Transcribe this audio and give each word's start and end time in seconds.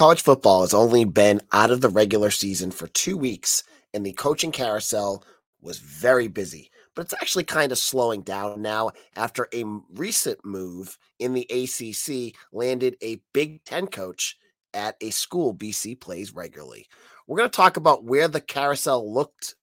College 0.00 0.22
football 0.22 0.62
has 0.62 0.72
only 0.72 1.04
been 1.04 1.42
out 1.52 1.70
of 1.70 1.82
the 1.82 1.88
regular 1.90 2.30
season 2.30 2.70
for 2.70 2.86
two 2.86 3.18
weeks, 3.18 3.64
and 3.92 4.06
the 4.06 4.14
coaching 4.14 4.50
carousel 4.50 5.22
was 5.60 5.78
very 5.78 6.26
busy. 6.26 6.70
But 6.94 7.02
it's 7.02 7.12
actually 7.12 7.44
kind 7.44 7.70
of 7.70 7.76
slowing 7.76 8.22
down 8.22 8.62
now 8.62 8.92
after 9.14 9.46
a 9.52 9.62
recent 9.92 10.42
move 10.42 10.96
in 11.18 11.34
the 11.34 11.46
ACC 11.50 12.34
landed 12.50 12.96
a 13.02 13.20
Big 13.34 13.62
Ten 13.66 13.86
coach 13.88 14.38
at 14.72 14.96
a 15.02 15.10
school 15.10 15.54
BC 15.54 16.00
plays 16.00 16.34
regularly. 16.34 16.86
We're 17.26 17.36
going 17.36 17.50
to 17.50 17.54
talk 17.54 17.76
about 17.76 18.02
where 18.02 18.26
the 18.26 18.40
carousel 18.40 19.12
looked 19.12 19.54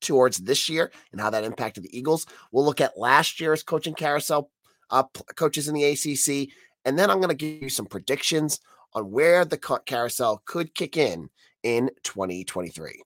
towards 0.00 0.38
this 0.38 0.68
year 0.68 0.92
and 1.10 1.20
how 1.20 1.30
that 1.30 1.42
impacted 1.42 1.82
the 1.82 1.98
Eagles. 1.98 2.24
We'll 2.52 2.64
look 2.64 2.80
at 2.80 3.00
last 3.00 3.40
year's 3.40 3.64
coaching 3.64 3.94
carousel 3.94 4.48
uh, 4.90 5.02
coaches 5.34 5.66
in 5.66 5.74
the 5.74 5.86
ACC, 5.86 6.54
and 6.84 6.96
then 6.96 7.10
I'm 7.10 7.18
going 7.18 7.30
to 7.30 7.34
give 7.34 7.64
you 7.64 7.68
some 7.68 7.86
predictions 7.86 8.60
on 8.94 9.10
where 9.10 9.44
the 9.44 9.58
carousel 9.86 10.42
could 10.44 10.74
kick 10.74 10.96
in 10.96 11.30
in 11.62 11.90
2023. 12.02 13.02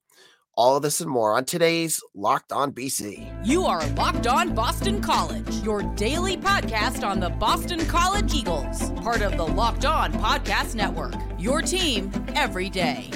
All 0.54 0.76
of 0.76 0.82
this 0.82 1.02
and 1.02 1.10
more 1.10 1.34
on 1.34 1.44
today's 1.44 2.02
Locked 2.14 2.50
On 2.50 2.72
BC. 2.72 3.46
You 3.46 3.66
are 3.66 3.86
Locked 3.88 4.26
On 4.26 4.54
Boston 4.54 5.02
College, 5.02 5.54
your 5.62 5.82
daily 5.82 6.38
podcast 6.38 7.06
on 7.06 7.20
the 7.20 7.28
Boston 7.28 7.84
College 7.86 8.32
Eagles, 8.32 8.90
part 8.92 9.20
of 9.20 9.36
the 9.36 9.46
Locked 9.46 9.84
On 9.84 10.14
Podcast 10.14 10.74
Network. 10.74 11.14
Your 11.38 11.60
team 11.60 12.10
every 12.34 12.70
day. 12.70 13.10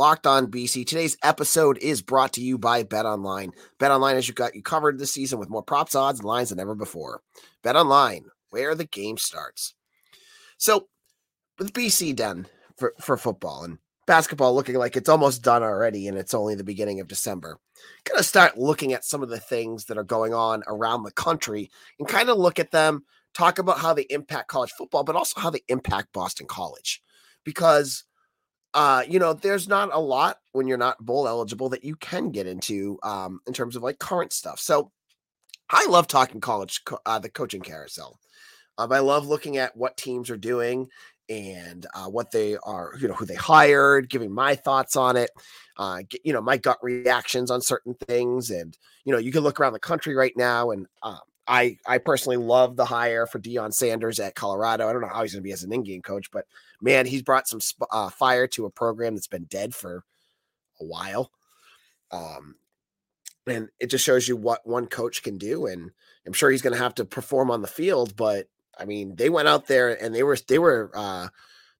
Locked 0.00 0.26
on 0.26 0.46
BC. 0.46 0.86
Today's 0.86 1.18
episode 1.22 1.76
is 1.76 2.00
brought 2.00 2.32
to 2.32 2.40
you 2.40 2.56
by 2.56 2.84
Bet 2.84 3.04
Online. 3.04 3.52
Bet 3.78 3.90
Online 3.90 4.14
has 4.14 4.26
you 4.26 4.32
got 4.32 4.54
you 4.54 4.62
covered 4.62 4.98
this 4.98 5.12
season 5.12 5.38
with 5.38 5.50
more 5.50 5.62
props, 5.62 5.94
odds, 5.94 6.20
and 6.20 6.26
lines 6.26 6.48
than 6.48 6.58
ever 6.58 6.74
before. 6.74 7.20
Bet 7.62 7.76
Online, 7.76 8.24
where 8.48 8.74
the 8.74 8.86
game 8.86 9.18
starts. 9.18 9.74
So, 10.56 10.88
with 11.58 11.74
BC 11.74 12.16
done 12.16 12.46
for, 12.78 12.94
for 12.98 13.18
football 13.18 13.62
and 13.62 13.76
basketball 14.06 14.54
looking 14.54 14.76
like 14.76 14.96
it's 14.96 15.10
almost 15.10 15.42
done 15.42 15.62
already, 15.62 16.08
and 16.08 16.16
it's 16.16 16.32
only 16.32 16.54
the 16.54 16.64
beginning 16.64 17.00
of 17.00 17.06
December, 17.06 17.58
gonna 18.04 18.22
start 18.22 18.56
looking 18.56 18.94
at 18.94 19.04
some 19.04 19.22
of 19.22 19.28
the 19.28 19.38
things 19.38 19.84
that 19.84 19.98
are 19.98 20.02
going 20.02 20.32
on 20.32 20.62
around 20.66 21.02
the 21.02 21.12
country 21.12 21.70
and 21.98 22.08
kind 22.08 22.30
of 22.30 22.38
look 22.38 22.58
at 22.58 22.70
them, 22.70 23.04
talk 23.34 23.58
about 23.58 23.80
how 23.80 23.92
they 23.92 24.06
impact 24.08 24.48
college 24.48 24.72
football, 24.72 25.04
but 25.04 25.14
also 25.14 25.38
how 25.38 25.50
they 25.50 25.60
impact 25.68 26.14
Boston 26.14 26.46
College, 26.46 27.02
because 27.44 28.04
uh, 28.74 29.02
you 29.08 29.18
know, 29.18 29.32
there's 29.32 29.68
not 29.68 29.90
a 29.92 30.00
lot 30.00 30.38
when 30.52 30.66
you're 30.66 30.78
not 30.78 31.04
bowl 31.04 31.26
eligible 31.26 31.68
that 31.70 31.84
you 31.84 31.96
can 31.96 32.30
get 32.30 32.46
into 32.46 32.98
um, 33.02 33.40
in 33.46 33.52
terms 33.52 33.76
of 33.76 33.82
like 33.82 33.98
current 33.98 34.32
stuff. 34.32 34.60
So 34.60 34.92
I 35.70 35.86
love 35.86 36.06
talking 36.06 36.40
college, 36.40 36.80
uh, 37.06 37.18
the 37.18 37.30
coaching 37.30 37.62
carousel. 37.62 38.18
Um, 38.78 38.92
I 38.92 39.00
love 39.00 39.26
looking 39.26 39.56
at 39.56 39.76
what 39.76 39.96
teams 39.96 40.30
are 40.30 40.36
doing 40.36 40.88
and 41.28 41.86
uh, 41.94 42.06
what 42.06 42.30
they 42.30 42.56
are, 42.56 42.94
you 42.98 43.06
know, 43.06 43.14
who 43.14 43.26
they 43.26 43.34
hired, 43.34 44.08
giving 44.08 44.32
my 44.32 44.54
thoughts 44.54 44.96
on 44.96 45.16
it, 45.16 45.30
uh, 45.76 46.02
get, 46.08 46.20
you 46.24 46.32
know, 46.32 46.40
my 46.40 46.56
gut 46.56 46.78
reactions 46.82 47.50
on 47.50 47.60
certain 47.60 47.94
things. 48.06 48.50
And, 48.50 48.76
you 49.04 49.12
know, 49.12 49.18
you 49.18 49.30
can 49.30 49.42
look 49.42 49.60
around 49.60 49.74
the 49.74 49.78
country 49.78 50.14
right 50.14 50.36
now 50.36 50.70
and 50.70 50.86
um, 51.02 51.20
I 51.50 51.78
I 51.84 51.98
personally 51.98 52.36
love 52.36 52.76
the 52.76 52.84
hire 52.84 53.26
for 53.26 53.40
Deion 53.40 53.74
Sanders 53.74 54.20
at 54.20 54.36
Colorado. 54.36 54.88
I 54.88 54.92
don't 54.92 55.02
know 55.02 55.08
how 55.08 55.22
he's 55.22 55.32
going 55.32 55.42
to 55.42 55.46
be 55.48 55.52
as 55.52 55.64
an 55.64 55.72
in-game 55.72 56.00
coach, 56.00 56.30
but 56.30 56.46
man, 56.80 57.06
he's 57.06 57.22
brought 57.22 57.48
some 57.48 57.60
uh, 57.90 58.08
fire 58.08 58.46
to 58.48 58.66
a 58.66 58.70
program 58.70 59.16
that's 59.16 59.26
been 59.26 59.44
dead 59.44 59.74
for 59.74 60.04
a 60.80 60.84
while. 60.84 61.32
Um, 62.12 62.54
and 63.48 63.68
it 63.80 63.88
just 63.88 64.04
shows 64.04 64.28
you 64.28 64.36
what 64.36 64.64
one 64.64 64.86
coach 64.86 65.24
can 65.24 65.38
do. 65.38 65.66
And 65.66 65.90
I'm 66.24 66.32
sure 66.32 66.50
he's 66.50 66.62
going 66.62 66.72
to 66.72 66.82
have 66.82 66.94
to 66.96 67.04
perform 67.04 67.50
on 67.50 67.62
the 67.62 67.68
field, 67.68 68.14
but 68.14 68.46
I 68.78 68.84
mean, 68.84 69.16
they 69.16 69.28
went 69.28 69.48
out 69.48 69.66
there 69.66 70.00
and 70.02 70.14
they 70.14 70.22
were 70.22 70.38
they 70.46 70.58
were 70.60 70.92
uh, 70.94 71.28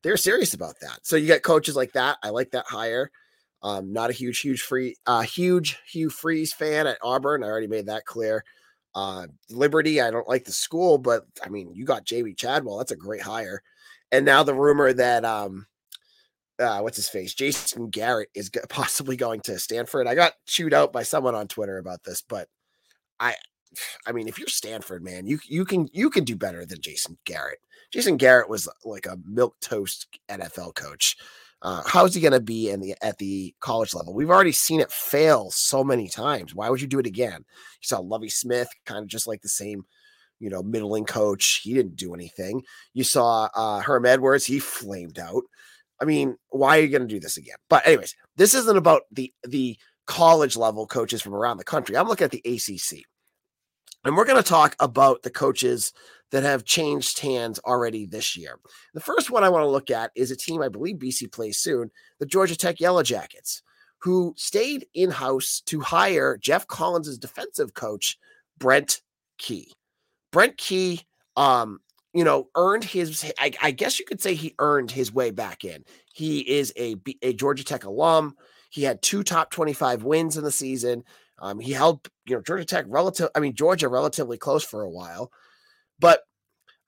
they 0.02 0.10
were 0.10 0.16
serious 0.16 0.52
about 0.52 0.80
that. 0.80 0.98
So 1.02 1.14
you 1.14 1.28
got 1.28 1.42
coaches 1.42 1.76
like 1.76 1.92
that. 1.92 2.18
I 2.24 2.30
like 2.30 2.50
that 2.50 2.66
hire. 2.66 3.12
Um, 3.62 3.92
not 3.92 4.10
a 4.10 4.14
huge, 4.14 4.40
huge 4.40 4.62
free, 4.62 4.96
uh, 5.06 5.20
huge 5.20 5.78
Hugh 5.86 6.10
Freeze 6.10 6.52
fan 6.52 6.88
at 6.88 6.98
Auburn. 7.02 7.44
I 7.44 7.46
already 7.46 7.68
made 7.68 7.86
that 7.86 8.04
clear. 8.04 8.42
Uh, 8.94 9.26
Liberty, 9.48 10.00
I 10.00 10.10
don't 10.10 10.28
like 10.28 10.44
the 10.44 10.52
school, 10.52 10.98
but 10.98 11.24
I 11.44 11.48
mean, 11.48 11.72
you 11.74 11.84
got 11.84 12.06
Jamey 12.06 12.36
Chadwell. 12.36 12.78
That's 12.78 12.92
a 12.92 12.96
great 12.96 13.22
hire. 13.22 13.62
And 14.12 14.24
now 14.24 14.42
the 14.42 14.54
rumor 14.54 14.92
that 14.92 15.24
um, 15.24 15.66
uh, 16.58 16.80
what's 16.80 16.96
his 16.96 17.08
face, 17.08 17.34
Jason 17.34 17.88
Garrett 17.88 18.28
is 18.34 18.50
possibly 18.68 19.16
going 19.16 19.40
to 19.42 19.58
Stanford. 19.58 20.06
I 20.06 20.14
got 20.14 20.34
chewed 20.46 20.74
out 20.74 20.92
by 20.92 21.02
someone 21.02 21.34
on 21.34 21.48
Twitter 21.48 21.78
about 21.78 22.04
this, 22.04 22.22
but 22.22 22.48
I, 23.18 23.34
I 24.06 24.12
mean, 24.12 24.28
if 24.28 24.38
you're 24.38 24.48
Stanford, 24.48 25.02
man, 25.02 25.26
you 25.26 25.38
you 25.46 25.64
can 25.64 25.88
you 25.92 26.10
can 26.10 26.24
do 26.24 26.36
better 26.36 26.66
than 26.66 26.80
Jason 26.80 27.16
Garrett. 27.24 27.58
Jason 27.92 28.16
Garrett 28.16 28.48
was 28.48 28.68
like 28.84 29.06
a 29.06 29.18
milk 29.24 29.56
toast 29.60 30.06
NFL 30.28 30.74
coach. 30.74 31.16
Uh, 31.62 31.82
how's 31.86 32.14
he 32.14 32.20
going 32.20 32.32
to 32.32 32.40
be 32.40 32.70
in 32.70 32.80
the 32.80 32.94
at 33.02 33.18
the 33.18 33.54
college 33.60 33.94
level? 33.94 34.14
We've 34.14 34.30
already 34.30 34.52
seen 34.52 34.80
it 34.80 34.90
fail 34.90 35.50
so 35.50 35.84
many 35.84 36.08
times. 36.08 36.54
Why 36.54 36.70
would 36.70 36.80
you 36.80 36.86
do 36.86 36.98
it 36.98 37.06
again? 37.06 37.44
You 37.44 37.82
saw 37.82 37.98
Lovie 37.98 38.30
Smith, 38.30 38.68
kind 38.86 39.02
of 39.02 39.08
just 39.08 39.26
like 39.26 39.42
the 39.42 39.48
same, 39.48 39.84
you 40.38 40.48
know, 40.48 40.62
middling 40.62 41.04
coach. 41.04 41.60
He 41.62 41.74
didn't 41.74 41.96
do 41.96 42.14
anything. 42.14 42.62
You 42.94 43.04
saw 43.04 43.48
uh, 43.54 43.80
Herm 43.80 44.06
Edwards. 44.06 44.46
He 44.46 44.58
flamed 44.58 45.18
out. 45.18 45.42
I 46.00 46.06
mean, 46.06 46.36
why 46.48 46.78
are 46.78 46.80
you 46.80 46.88
going 46.88 47.06
to 47.06 47.14
do 47.14 47.20
this 47.20 47.36
again? 47.36 47.56
But 47.68 47.86
anyways, 47.86 48.16
this 48.36 48.54
isn't 48.54 48.76
about 48.76 49.02
the 49.12 49.32
the 49.46 49.76
college 50.06 50.56
level 50.56 50.86
coaches 50.86 51.20
from 51.20 51.34
around 51.34 51.58
the 51.58 51.64
country. 51.64 51.96
I'm 51.96 52.08
looking 52.08 52.24
at 52.24 52.30
the 52.30 52.42
ACC, 52.44 53.04
and 54.04 54.16
we're 54.16 54.24
going 54.24 54.42
to 54.42 54.48
talk 54.48 54.76
about 54.80 55.22
the 55.22 55.30
coaches 55.30 55.92
that 56.30 56.42
have 56.42 56.64
changed 56.64 57.18
hands 57.18 57.58
already 57.60 58.06
this 58.06 58.36
year. 58.36 58.58
The 58.94 59.00
first 59.00 59.30
one 59.30 59.44
I 59.44 59.48
want 59.48 59.64
to 59.64 59.68
look 59.68 59.90
at 59.90 60.12
is 60.14 60.30
a 60.30 60.36
team 60.36 60.62
I 60.62 60.68
believe 60.68 60.96
BC 60.96 61.32
plays 61.32 61.58
soon, 61.58 61.90
the 62.18 62.26
Georgia 62.26 62.56
Tech 62.56 62.80
Yellow 62.80 63.02
Jackets, 63.02 63.62
who 63.98 64.34
stayed 64.36 64.86
in 64.94 65.10
house 65.10 65.60
to 65.66 65.80
hire 65.80 66.38
Jeff 66.38 66.66
Collins' 66.66 67.18
defensive 67.18 67.74
coach, 67.74 68.18
Brent 68.58 69.02
Key. 69.38 69.72
Brent 70.30 70.56
Key, 70.56 71.02
um, 71.36 71.80
you 72.14 72.24
know, 72.24 72.48
earned 72.56 72.84
his, 72.84 73.30
I, 73.38 73.52
I, 73.60 73.70
guess 73.72 73.98
you 73.98 74.04
could 74.04 74.20
say 74.20 74.34
he 74.34 74.54
earned 74.58 74.90
his 74.90 75.12
way 75.12 75.30
back 75.30 75.64
in. 75.64 75.84
He 76.12 76.40
is 76.40 76.72
a, 76.76 76.96
a 77.22 77.32
Georgia 77.32 77.64
Tech 77.64 77.84
alum. 77.84 78.36
He 78.70 78.82
had 78.82 79.02
two 79.02 79.22
top 79.22 79.50
25 79.50 80.04
wins 80.04 80.36
in 80.36 80.44
the 80.44 80.50
season. 80.50 81.04
Um, 81.40 81.58
he 81.58 81.72
held, 81.72 82.08
you 82.26 82.36
know, 82.36 82.42
Georgia 82.42 82.64
Tech 82.64 82.84
relative, 82.88 83.30
I 83.34 83.40
mean, 83.40 83.54
Georgia 83.54 83.88
relatively 83.88 84.36
close 84.36 84.64
for 84.64 84.82
a 84.82 84.90
while. 84.90 85.32
But 85.98 86.22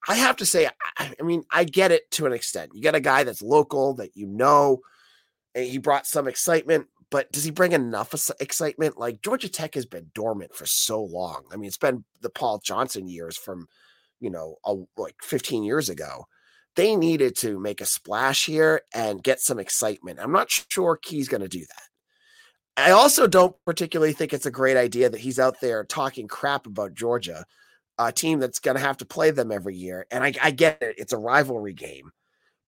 I 0.08 0.16
have 0.16 0.36
to 0.36 0.46
say, 0.46 0.68
I, 0.98 1.14
I 1.18 1.22
mean, 1.22 1.44
I 1.50 1.64
get 1.64 1.92
it 1.92 2.10
to 2.12 2.26
an 2.26 2.32
extent. 2.32 2.72
You 2.74 2.82
get 2.82 2.94
a 2.94 3.00
guy 3.00 3.24
that's 3.24 3.42
local 3.42 3.94
that 3.94 4.16
you 4.16 4.26
know, 4.26 4.80
and 5.54 5.66
he 5.66 5.78
brought 5.78 6.06
some 6.06 6.28
excitement, 6.28 6.88
but 7.10 7.30
does 7.30 7.44
he 7.44 7.50
bring 7.50 7.72
enough 7.72 8.14
excitement? 8.40 8.98
Like 8.98 9.22
Georgia 9.22 9.48
Tech 9.48 9.74
has 9.74 9.86
been 9.86 10.10
dormant 10.14 10.54
for 10.54 10.66
so 10.66 11.02
long. 11.02 11.44
I 11.52 11.56
mean, 11.56 11.68
it's 11.68 11.76
been 11.76 12.04
the 12.20 12.30
Paul 12.30 12.60
Johnson 12.64 13.06
years 13.06 13.36
from, 13.36 13.68
you 14.18 14.30
know, 14.30 14.56
a, 14.64 14.76
like 14.96 15.16
15 15.22 15.62
years 15.62 15.88
ago. 15.88 16.26
They 16.74 16.96
needed 16.96 17.36
to 17.38 17.60
make 17.60 17.82
a 17.82 17.86
splash 17.86 18.46
here 18.46 18.80
and 18.94 19.22
get 19.22 19.40
some 19.40 19.58
excitement. 19.58 20.20
I'm 20.20 20.32
not 20.32 20.50
sure 20.50 20.98
Key's 21.00 21.28
going 21.28 21.42
to 21.42 21.48
do 21.48 21.60
that. 21.60 21.82
I 22.76 22.92
also 22.92 23.26
don't 23.26 23.54
particularly 23.64 24.12
think 24.12 24.32
it's 24.32 24.46
a 24.46 24.50
great 24.50 24.76
idea 24.76 25.10
that 25.10 25.20
he's 25.20 25.38
out 25.38 25.60
there 25.60 25.84
talking 25.84 26.26
crap 26.26 26.66
about 26.66 26.94
Georgia 26.94 27.44
a 27.98 28.12
team 28.12 28.38
that's 28.38 28.58
going 28.58 28.76
to 28.76 28.82
have 28.82 28.96
to 28.98 29.04
play 29.04 29.30
them 29.30 29.52
every 29.52 29.76
year. 29.76 30.06
And 30.10 30.24
I, 30.24 30.32
I 30.42 30.50
get 30.50 30.82
it; 30.82 30.96
it's 30.98 31.12
a 31.12 31.18
rivalry 31.18 31.74
game, 31.74 32.10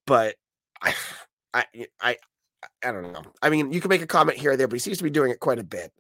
but 0.06 0.36
I, 0.82 0.94
I, 1.52 1.64
I, 2.00 2.16
I 2.84 2.92
don't 2.92 3.12
know. 3.12 3.22
I 3.42 3.50
mean, 3.50 3.72
you 3.72 3.80
can 3.80 3.88
make 3.88 4.02
a 4.02 4.06
comment 4.06 4.38
here 4.38 4.52
or 4.52 4.56
there, 4.56 4.68
but 4.68 4.76
he 4.76 4.80
seems 4.80 4.98
to 4.98 5.04
be 5.04 5.10
doing 5.10 5.30
it 5.30 5.40
quite 5.40 5.58
a 5.58 5.64
bit. 5.64 5.92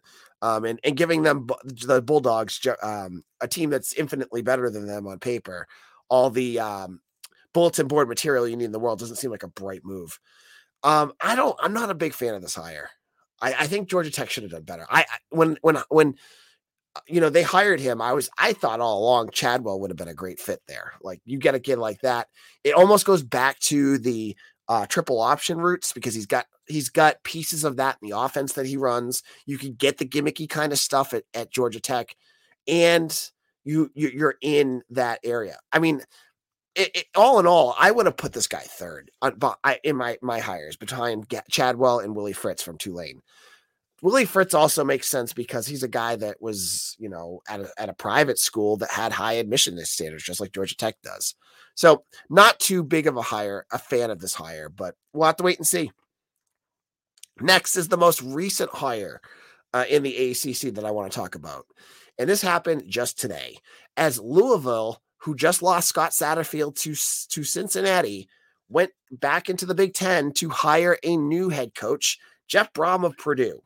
Um, 0.42 0.66
and, 0.66 0.78
and 0.84 0.96
giving 0.96 1.22
them 1.22 1.46
the 1.64 2.02
Bulldogs, 2.02 2.60
um, 2.82 3.22
a 3.40 3.48
team 3.48 3.70
that's 3.70 3.94
infinitely 3.94 4.42
better 4.42 4.68
than 4.68 4.86
them 4.86 5.06
on 5.06 5.18
paper, 5.18 5.66
all 6.10 6.28
the 6.28 6.60
um, 6.60 7.00
bulletin 7.54 7.88
board 7.88 8.08
material 8.08 8.46
you 8.46 8.56
need 8.56 8.66
in 8.66 8.72
the 8.72 8.78
world 8.78 8.98
doesn't 8.98 9.16
seem 9.16 9.30
like 9.30 9.42
a 9.42 9.48
bright 9.48 9.84
move. 9.84 10.18
Um, 10.82 11.14
I 11.22 11.34
don't. 11.34 11.56
I'm 11.62 11.72
not 11.72 11.90
a 11.90 11.94
big 11.94 12.12
fan 12.12 12.34
of 12.34 12.42
this 12.42 12.56
hire. 12.56 12.90
I, 13.44 13.54
I 13.60 13.66
think 13.66 13.88
Georgia 13.88 14.10
Tech 14.10 14.30
should 14.30 14.42
have 14.42 14.52
done 14.52 14.62
better. 14.62 14.86
I, 14.88 15.00
I 15.00 15.18
when 15.30 15.58
when 15.62 15.76
when 15.88 16.14
you 17.08 17.20
know, 17.20 17.28
they 17.30 17.42
hired 17.42 17.80
him. 17.80 18.00
I 18.00 18.12
was, 18.12 18.30
I 18.38 18.52
thought 18.52 18.80
all 18.80 19.00
along 19.00 19.30
Chadwell 19.30 19.80
would 19.80 19.90
have 19.90 19.96
been 19.96 20.08
a 20.08 20.14
great 20.14 20.38
fit 20.38 20.60
there. 20.68 20.92
Like 21.02 21.20
you 21.24 21.38
get 21.38 21.54
a 21.54 21.60
kid 21.60 21.78
like 21.78 22.00
that. 22.02 22.28
It 22.62 22.74
almost 22.74 23.04
goes 23.04 23.22
back 23.22 23.58
to 23.60 23.98
the 23.98 24.36
uh, 24.68 24.86
triple 24.86 25.20
option 25.20 25.58
routes 25.58 25.92
because 25.92 26.14
he's 26.14 26.26
got 26.26 26.46
he's 26.66 26.88
got 26.88 27.22
pieces 27.24 27.64
of 27.64 27.76
that 27.76 27.98
in 28.00 28.08
the 28.08 28.16
offense 28.16 28.54
that 28.54 28.66
he 28.66 28.76
runs. 28.76 29.22
You 29.44 29.58
can 29.58 29.74
get 29.74 29.98
the 29.98 30.06
gimmicky 30.06 30.48
kind 30.48 30.72
of 30.72 30.78
stuff 30.78 31.12
at, 31.12 31.24
at 31.34 31.50
Georgia 31.50 31.80
Tech, 31.80 32.14
and 32.66 33.30
you, 33.64 33.90
you 33.94 34.10
you're 34.14 34.36
in 34.40 34.82
that 34.90 35.18
area. 35.24 35.58
I 35.72 35.80
mean, 35.80 36.02
it, 36.74 36.90
it, 36.94 37.06
all 37.14 37.38
in 37.38 37.46
all, 37.46 37.74
I 37.78 37.90
would 37.90 38.06
have 38.06 38.16
put 38.16 38.32
this 38.32 38.46
guy 38.46 38.58
third 38.58 39.10
I, 39.22 39.78
in 39.84 39.96
my 39.96 40.18
my 40.22 40.40
hires 40.40 40.76
behind 40.76 41.32
Chadwell 41.50 42.00
and 42.00 42.14
Willie 42.14 42.32
Fritz 42.32 42.62
from 42.62 42.78
Tulane. 42.78 43.20
Willie 44.02 44.26
Fritz 44.26 44.52
also 44.52 44.84
makes 44.84 45.08
sense 45.08 45.32
because 45.32 45.66
he's 45.66 45.82
a 45.82 45.88
guy 45.88 46.16
that 46.16 46.36
was, 46.42 46.94
you 46.98 47.08
know, 47.08 47.40
at 47.48 47.60
a, 47.60 47.70
at 47.78 47.88
a 47.88 47.94
private 47.94 48.38
school 48.38 48.76
that 48.76 48.90
had 48.90 49.12
high 49.12 49.34
admission 49.34 49.78
standards, 49.86 50.24
just 50.24 50.40
like 50.40 50.52
Georgia 50.52 50.76
Tech 50.76 50.96
does. 51.02 51.34
So, 51.74 52.04
not 52.28 52.60
too 52.60 52.84
big 52.84 53.06
of 53.06 53.16
a 53.16 53.22
hire, 53.22 53.64
a 53.72 53.78
fan 53.78 54.10
of 54.10 54.20
this 54.20 54.34
hire, 54.34 54.68
but 54.68 54.94
we'll 55.14 55.26
have 55.26 55.36
to 55.36 55.42
wait 55.42 55.58
and 55.58 55.66
see. 55.66 55.90
Next 57.40 57.76
is 57.76 57.88
the 57.88 57.96
most 57.96 58.20
recent 58.22 58.70
hire 58.70 59.20
uh, 59.72 59.84
in 59.88 60.02
the 60.02 60.30
ACC 60.30 60.74
that 60.74 60.84
I 60.84 60.90
want 60.90 61.10
to 61.10 61.18
talk 61.18 61.34
about. 61.34 61.66
And 62.18 62.28
this 62.28 62.42
happened 62.42 62.84
just 62.86 63.18
today 63.18 63.56
as 63.96 64.20
Louisville, 64.20 65.00
who 65.24 65.34
just 65.34 65.62
lost 65.62 65.88
Scott 65.88 66.10
Satterfield 66.10 66.76
to, 66.76 66.94
to 67.30 67.44
Cincinnati, 67.44 68.28
went 68.68 68.90
back 69.10 69.48
into 69.48 69.64
the 69.64 69.74
Big 69.74 69.94
Ten 69.94 70.32
to 70.34 70.50
hire 70.50 70.98
a 71.02 71.16
new 71.16 71.48
head 71.48 71.74
coach, 71.74 72.18
Jeff 72.46 72.70
Brohm 72.74 73.06
of 73.06 73.16
Purdue. 73.16 73.62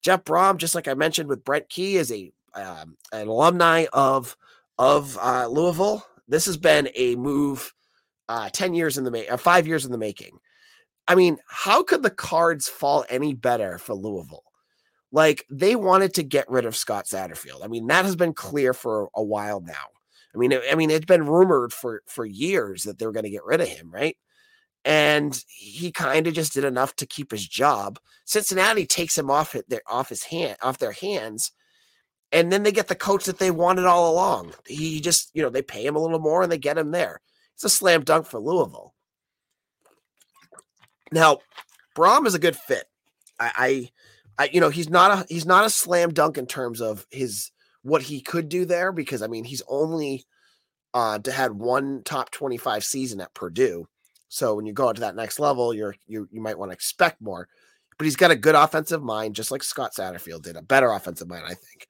Jeff 0.00 0.24
Brohm, 0.24 0.56
just 0.56 0.74
like 0.74 0.88
I 0.88 0.94
mentioned 0.94 1.28
with 1.28 1.44
Brent 1.44 1.68
Key, 1.68 1.96
is 1.96 2.10
a 2.10 2.32
um, 2.54 2.96
an 3.12 3.28
alumni 3.28 3.84
of 3.92 4.34
of 4.78 5.18
uh, 5.20 5.46
Louisville. 5.48 6.06
This 6.26 6.46
has 6.46 6.56
been 6.56 6.88
a 6.94 7.16
move 7.16 7.74
uh, 8.30 8.48
ten 8.50 8.72
years 8.72 8.96
in 8.96 9.04
the 9.04 9.10
make, 9.10 9.30
uh, 9.30 9.36
five 9.36 9.66
years 9.66 9.84
in 9.84 9.92
the 9.92 9.98
making. 9.98 10.38
I 11.06 11.16
mean, 11.16 11.36
how 11.46 11.82
could 11.82 12.02
the 12.02 12.10
cards 12.10 12.66
fall 12.66 13.04
any 13.10 13.34
better 13.34 13.76
for 13.76 13.94
Louisville? 13.94 14.44
Like 15.12 15.44
they 15.50 15.76
wanted 15.76 16.14
to 16.14 16.22
get 16.22 16.48
rid 16.48 16.64
of 16.64 16.76
Scott 16.76 17.04
Satterfield. 17.04 17.62
I 17.62 17.66
mean, 17.66 17.88
that 17.88 18.06
has 18.06 18.16
been 18.16 18.32
clear 18.32 18.72
for 18.72 19.08
a 19.14 19.22
while 19.22 19.60
now. 19.60 19.97
I 20.34 20.38
mean, 20.38 20.52
I 20.70 20.74
mean, 20.74 20.90
it's 20.90 21.06
been 21.06 21.26
rumored 21.26 21.72
for 21.72 22.02
for 22.06 22.24
years 22.24 22.82
that 22.84 22.98
they 22.98 23.06
were 23.06 23.12
going 23.12 23.24
to 23.24 23.30
get 23.30 23.44
rid 23.44 23.60
of 23.60 23.68
him, 23.68 23.90
right? 23.90 24.16
and 24.84 25.44
he 25.48 25.92
kind 25.92 26.26
of 26.26 26.34
just 26.34 26.54
did 26.54 26.64
enough 26.64 26.94
to 26.96 27.06
keep 27.06 27.30
his 27.30 27.46
job. 27.46 27.98
Cincinnati 28.24 28.86
takes 28.86 29.16
him 29.16 29.30
off 29.30 29.54
their 29.68 29.82
off 29.86 30.08
his 30.08 30.24
hand 30.24 30.56
off 30.62 30.78
their 30.78 30.92
hands, 30.92 31.52
and 32.32 32.52
then 32.52 32.62
they 32.62 32.72
get 32.72 32.88
the 32.88 32.94
coach 32.94 33.24
that 33.24 33.38
they 33.38 33.50
wanted 33.50 33.84
all 33.84 34.12
along. 34.12 34.54
He 34.66 35.00
just 35.00 35.30
you 35.34 35.42
know 35.42 35.50
they 35.50 35.62
pay 35.62 35.84
him 35.84 35.96
a 35.96 36.00
little 36.00 36.18
more 36.18 36.42
and 36.42 36.50
they 36.50 36.58
get 36.58 36.78
him 36.78 36.90
there. 36.90 37.20
It's 37.54 37.64
a 37.64 37.68
slam 37.68 38.02
dunk 38.02 38.26
for 38.26 38.40
Louisville. 38.40 38.94
Now, 41.10 41.38
Brohm 41.96 42.26
is 42.26 42.34
a 42.34 42.38
good 42.38 42.56
fit. 42.56 42.84
I, 43.40 43.90
I, 44.38 44.44
I, 44.44 44.50
you 44.52 44.60
know, 44.60 44.68
he's 44.68 44.88
not 44.88 45.10
a 45.10 45.26
he's 45.28 45.46
not 45.46 45.64
a 45.64 45.70
slam 45.70 46.14
dunk 46.14 46.38
in 46.38 46.46
terms 46.46 46.80
of 46.80 47.06
his 47.10 47.50
what 47.88 48.02
he 48.02 48.20
could 48.20 48.48
do 48.48 48.64
there 48.64 48.92
because 48.92 49.22
I 49.22 49.26
mean 49.26 49.44
he's 49.44 49.62
only 49.68 50.24
uh 50.94 51.18
had 51.32 51.52
one 51.52 52.02
top 52.04 52.30
twenty 52.30 52.56
five 52.56 52.84
season 52.84 53.20
at 53.20 53.34
Purdue 53.34 53.88
so 54.28 54.54
when 54.54 54.66
you 54.66 54.72
go 54.72 54.92
to 54.92 55.00
that 55.00 55.16
next 55.16 55.38
level, 55.38 55.74
you're 55.74 55.96
you 56.06 56.28
you 56.30 56.40
might 56.40 56.58
want 56.58 56.70
to 56.70 56.74
expect 56.74 57.20
more. 57.20 57.48
But 57.96 58.04
he's 58.04 58.16
got 58.16 58.30
a 58.30 58.36
good 58.36 58.54
offensive 58.54 59.02
mind, 59.02 59.34
just 59.34 59.50
like 59.50 59.62
Scott 59.62 59.92
Satterfield 59.98 60.42
did, 60.42 60.56
a 60.56 60.62
better 60.62 60.90
offensive 60.92 61.28
mind, 61.28 61.44
I 61.44 61.54
think. 61.54 61.88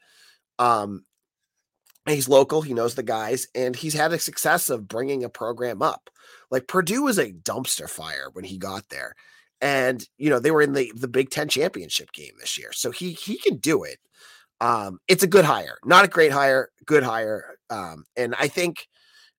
Um, 0.59 1.05
he's 2.07 2.31
local, 2.31 2.63
he 2.63 2.73
knows 2.73 2.95
the 2.95 3.03
guys, 3.03 3.47
and 3.55 3.77
he's 3.77 3.93
had 3.93 4.13
a 4.13 4.19
success 4.19 4.71
of 4.71 4.89
bringing 4.89 5.23
a 5.23 5.29
program 5.29 5.83
up. 5.83 6.09
Like 6.51 6.67
Purdue 6.67 7.03
was 7.03 7.19
a 7.19 7.33
dumpster 7.33 7.91
fire 7.91 8.31
when 8.33 8.45
he 8.45 8.57
got 8.57 8.89
there, 8.89 9.15
and 9.61 10.07
you 10.17 10.31
know 10.31 10.39
they 10.39 10.53
were 10.53 10.63
in 10.63 10.73
the 10.73 10.93
the 10.95 11.09
Big 11.09 11.31
Ten 11.31 11.49
championship 11.49 12.13
game 12.13 12.33
this 12.39 12.57
year, 12.57 12.73
so 12.73 12.91
he 12.91 13.13
he 13.13 13.37
can 13.37 13.57
do 13.57 13.83
it. 13.83 13.99
Um, 14.61 14.99
it's 15.09 15.23
a 15.23 15.29
good 15.29 15.45
hire, 15.45 15.79
not 15.85 16.05
a 16.05 16.09
great 16.09 16.33
hire, 16.33 16.71
good 16.85 17.03
hire, 17.03 17.57
um, 17.71 18.05
and 18.17 18.35
I 18.39 18.49
think 18.49 18.89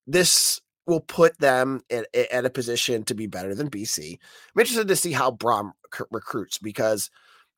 this 0.08 0.62
will 0.88 1.02
put 1.02 1.38
them 1.40 1.82
at, 1.92 2.08
at, 2.16 2.46
a 2.46 2.50
position 2.50 3.04
to 3.04 3.14
be 3.14 3.28
better 3.28 3.54
than 3.54 3.70
BC. 3.70 4.14
I'm 4.14 4.60
interested 4.60 4.88
to 4.88 4.96
see 4.96 5.12
how 5.12 5.32
Brohm 5.32 5.72
recruits 6.10 6.58
because 6.58 7.12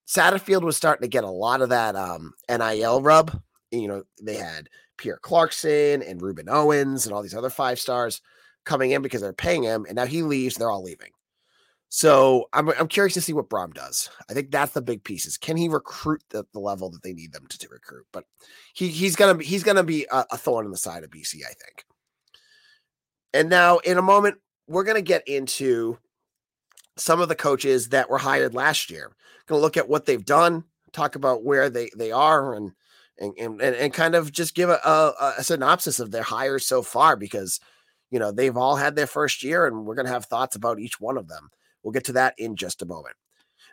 Satterfield 0.07 0.63
was 0.63 0.75
starting 0.75 1.03
to 1.03 1.07
get 1.07 1.23
a 1.23 1.29
lot 1.29 1.61
of 1.61 1.69
that 1.69 1.95
um, 1.95 2.33
NIL 2.49 3.01
rub. 3.01 3.41
You 3.71 3.87
know, 3.87 4.03
they 4.21 4.35
had 4.35 4.67
Pierce 4.97 5.19
Clarkson 5.21 6.01
and 6.01 6.21
Rueben 6.21 6.49
Owens 6.49 7.05
and 7.05 7.15
all 7.15 7.21
these 7.21 7.35
other 7.35 7.49
five 7.49 7.79
stars 7.79 8.21
coming 8.65 8.91
in 8.91 9.01
because 9.01 9.21
they're 9.21 9.33
paying 9.33 9.63
him, 9.63 9.85
and 9.87 9.95
now 9.95 10.05
he 10.05 10.21
leaves, 10.21 10.55
they're 10.55 10.69
all 10.69 10.83
leaving. 10.83 11.11
So 11.93 12.47
I'm, 12.53 12.69
I'm 12.69 12.87
curious 12.87 13.15
to 13.15 13.21
see 13.21 13.33
what 13.33 13.49
Brohm 13.49 13.73
does. 13.73 14.09
I 14.29 14.33
think 14.33 14.49
that's 14.49 14.71
the 14.71 14.81
big 14.81 15.03
pieces. 15.03 15.37
Can 15.37 15.57
he 15.57 15.67
recruit 15.67 16.23
the, 16.29 16.45
the 16.53 16.59
level 16.59 16.89
that 16.89 17.03
they 17.03 17.11
need 17.11 17.33
them 17.33 17.45
to, 17.49 17.57
to 17.57 17.67
recruit? 17.67 18.05
But 18.13 18.23
he 18.73 18.87
he's 18.87 19.17
gonna 19.17 19.43
he's 19.43 19.61
gonna 19.61 19.83
be 19.83 20.07
a, 20.09 20.25
a 20.31 20.37
thorn 20.37 20.65
in 20.65 20.71
the 20.71 20.77
side 20.77 21.03
of 21.03 21.09
BC, 21.09 21.41
I 21.43 21.51
think. 21.51 21.85
And 23.33 23.49
now, 23.49 23.79
in 23.79 23.97
a 23.97 24.01
moment, 24.01 24.37
we're 24.69 24.85
to 24.85 25.01
get 25.01 25.27
into 25.27 25.97
some 26.95 27.19
of 27.19 27.27
the 27.27 27.35
coaches 27.35 27.89
that 27.89 28.09
were 28.09 28.17
hired 28.17 28.53
last 28.53 28.89
year. 28.89 29.11
To 29.47 29.57
look 29.57 29.75
at 29.75 29.89
what 29.89 30.05
they've 30.05 30.23
done, 30.23 30.63
talk 30.93 31.17
about 31.17 31.43
where 31.43 31.69
they 31.69 31.89
they 31.97 32.13
are, 32.13 32.53
and 32.53 32.71
and 33.19 33.33
and, 33.37 33.61
and 33.61 33.93
kind 33.93 34.15
of 34.15 34.31
just 34.31 34.55
give 34.55 34.69
a, 34.69 34.79
a, 34.85 35.33
a 35.39 35.43
synopsis 35.43 35.99
of 35.99 36.11
their 36.11 36.23
hires 36.23 36.65
so 36.65 36.83
far 36.83 37.17
because 37.17 37.59
you 38.11 38.19
know 38.19 38.31
they've 38.31 38.55
all 38.55 38.77
had 38.77 38.95
their 38.95 39.07
first 39.07 39.43
year, 39.43 39.67
and 39.67 39.85
we're 39.85 39.95
to 40.05 40.13
have 40.13 40.23
thoughts 40.23 40.55
about 40.55 40.79
each 40.79 41.01
one 41.01 41.17
of 41.17 41.27
them. 41.27 41.49
We'll 41.83 41.91
get 41.91 42.05
to 42.05 42.13
that 42.13 42.35
in 42.37 42.55
just 42.55 42.81
a 42.81 42.85
moment. 42.85 43.15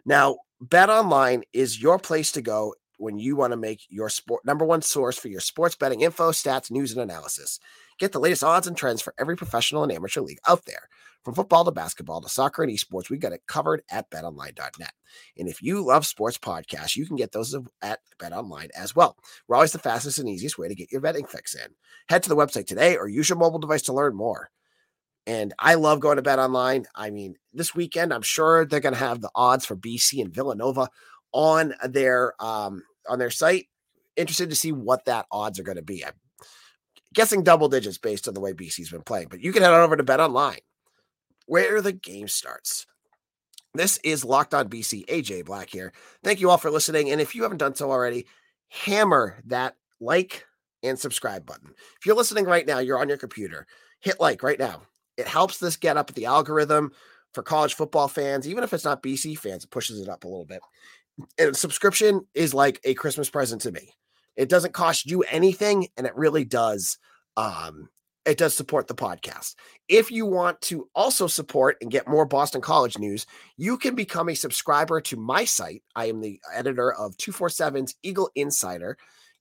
Now, 0.05 0.38
Bet 0.60 0.90
Online 0.90 1.43
is 1.52 1.81
your 1.81 1.99
place 1.99 2.32
to 2.32 2.43
go 2.43 2.75
when 2.99 3.19
you 3.19 3.37
want 3.37 3.52
to 3.52 3.56
make 3.56 3.82
your 3.88 4.08
sport 4.08 4.44
number 4.44 4.64
one 4.64 4.82
source 4.82 5.16
for 5.16 5.28
your 5.28 5.40
sports 5.40 5.76
betting 5.76 6.00
info, 6.00 6.32
stats, 6.32 6.70
news, 6.70 6.93
and 6.93 7.00
analysis. 7.00 7.60
Get 7.99 8.12
the 8.12 8.20
latest 8.20 8.44
odds 8.44 8.66
and 8.66 8.76
trends 8.76 9.00
for 9.00 9.14
every 9.19 9.37
professional 9.37 9.82
and 9.82 9.93
amateur 9.93 10.20
league 10.20 10.38
out 10.49 10.64
there. 10.66 10.88
From 11.25 11.34
football 11.34 11.64
to 11.64 11.72
basketball 11.72 12.20
to 12.20 12.28
soccer 12.28 12.62
and 12.62 12.72
esports, 12.72 13.10
we 13.10 13.19
got 13.19 13.32
it 13.32 13.43
covered 13.46 13.82
at 13.90 14.10
betonline.net. 14.10 14.93
And 15.37 15.49
if 15.49 15.62
you 15.62 15.84
love 15.84 16.06
sports 16.06 16.38
podcasts, 16.38 16.96
you 16.96 17.06
can 17.06 17.16
get 17.16 17.32
those 17.32 17.56
at 17.82 18.00
betonline 18.19 18.70
as 18.76 18.94
well. 18.94 19.16
We're 19.46 19.56
always 19.56 19.72
the 19.72 19.78
fastest 19.78 20.19
and 20.19 20.28
easiest 20.28 20.58
way 20.58 20.69
to 20.69 20.75
get 20.75 20.93
your 20.93 21.00
betting 21.00 21.26
fix 21.26 21.55
in. 21.55 21.75
Head 22.08 22.22
to 22.22 22.28
the 22.28 22.37
website 22.37 22.66
today 22.66 22.96
or 22.96 23.08
use 23.08 23.28
your 23.28 23.38
mobile 23.38 23.58
device 23.58 23.82
to 23.82 23.93
learn 23.93 24.16
more. 24.16 24.50
And 25.29 25.53
I 25.59 25.75
love 25.75 26.01
going 26.01 26.17
to 26.17 26.23
bet 26.23 26.39
online. 26.39 26.87
I 26.95 27.11
mean, 27.11 27.37
this 27.53 27.75
weekend, 27.75 28.15
I'm 28.15 28.23
sure 28.23 28.65
they're 28.65 28.81
going 28.81 28.95
to 28.95 28.99
have 28.99 29.21
the 29.21 29.31
odds 29.35 29.67
for 29.67 29.77
BC 29.77 30.23
and 30.23 30.35
Villanova 30.35 30.89
on 31.35 31.75
their 31.87 32.33
um, 32.43 32.83
on 33.07 33.19
their 33.19 33.29
site. 33.29 33.67
Interested 34.17 34.49
to 34.49 34.57
see 34.57 34.73
what 34.73 35.05
that 35.05 35.27
odds 35.31 35.61
are 35.61 35.65
going 35.65 35.77
to 35.77 35.83
be. 35.83 36.03
I'm 36.03 36.15
guessing 37.13 37.43
double 37.43 37.69
digits 37.69 37.99
based 37.99 38.27
on 38.27 38.33
the 38.33 38.41
way 38.41 38.55
BC's 38.55 38.91
been 38.91 39.03
playing. 39.03 39.29
But 39.29 39.43
you 39.43 39.53
can 39.53 39.63
head 39.63 39.75
on 39.75 39.83
over 39.83 39.99
to 39.99 40.03
Bet 40.03 40.19
Online, 40.19 40.61
where 41.45 41.83
the 41.83 41.93
game 41.93 42.29
starts. 42.29 42.87
This 43.75 43.99
is 43.99 44.25
Locked 44.25 44.55
On 44.55 44.67
BC. 44.67 45.05
AJ 45.08 45.44
Black 45.44 45.69
here. 45.69 45.93
Thank 46.25 46.41
you 46.41 46.49
all 46.49 46.56
for 46.56 46.70
listening. 46.70 47.11
And 47.11 47.20
if 47.20 47.35
you 47.35 47.43
haven't 47.43 47.58
done 47.58 47.75
so 47.75 47.91
already, 47.91 48.25
hammer 48.70 49.43
that 49.44 49.77
like 50.01 50.47
and 50.82 50.99
subscribe 50.99 51.44
button. 51.44 51.75
If 51.99 52.06
you're 52.06 52.17
listening 52.17 52.47
right 52.47 52.67
now, 52.67 52.79
you're 52.79 52.99
on 52.99 53.11
your 53.11 53.19
computer, 53.19 53.67
hit 54.01 54.19
like 54.20 54.43
right 54.43 54.58
now. 54.58 54.85
It 55.19 55.27
helps 55.29 55.58
this 55.58 55.77
get 55.77 55.98
up 55.98 56.15
the 56.15 56.25
algorithm 56.25 56.93
for 57.34 57.43
college 57.43 57.75
football 57.75 58.08
fans, 58.08 58.48
even 58.48 58.65
if 58.65 58.72
it's 58.72 58.84
not 58.84 59.03
BC 59.03 59.37
fans, 59.37 59.65
it 59.65 59.70
pushes 59.70 60.01
it 60.01 60.08
up 60.08 60.25
a 60.25 60.29
little 60.29 60.46
bit. 60.46 60.60
And 61.39 61.56
subscription 61.56 62.27
is 62.34 62.55
like 62.55 62.81
a 62.84 62.94
Christmas 62.94 63.29
present 63.29 63.60
to 63.63 63.72
me. 63.72 63.91
It 64.37 64.48
doesn't 64.48 64.72
cost 64.72 65.10
you 65.10 65.22
anything, 65.25 65.89
and 65.96 66.06
it 66.06 66.17
really 66.17 66.44
does. 66.44 66.96
Um, 67.37 67.89
it 68.25 68.39
does 68.39 68.55
support 68.55 68.87
the 68.87 68.94
podcast. 68.94 69.56
If 69.89 70.10
you 70.10 70.27
want 70.27 70.60
to 70.63 70.89
also 70.94 71.27
support 71.27 71.77
and 71.81 71.91
get 71.91 72.08
more 72.08 72.27
Boston 72.27 72.60
College 72.60 72.98
news, 72.98 73.27
you 73.56 73.79
can 73.79 73.94
become 73.94 74.29
a 74.29 74.34
subscriber 74.34 75.01
to 75.03 75.17
my 75.17 75.44
site. 75.44 75.82
I 75.96 76.06
am 76.06 76.20
the 76.20 76.41
editor 76.55 76.93
of 76.93 77.17
247's 77.17 77.96
Eagle 78.03 78.31
Insider. 78.34 78.96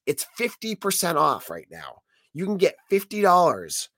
It's 0.06 0.26
50% 0.38 1.16
off 1.16 1.50
right 1.50 1.68
now. 1.70 2.00
You 2.32 2.46
can 2.46 2.56
get 2.56 2.76
$50 2.90 3.88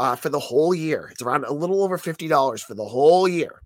uh, 0.00 0.16
for 0.16 0.30
the 0.30 0.38
whole 0.38 0.74
year. 0.74 1.08
It's 1.12 1.20
around 1.20 1.44
a 1.44 1.52
little 1.52 1.84
over 1.84 1.98
$50 1.98 2.62
for 2.62 2.74
the 2.74 2.86
whole 2.86 3.28
year 3.28 3.60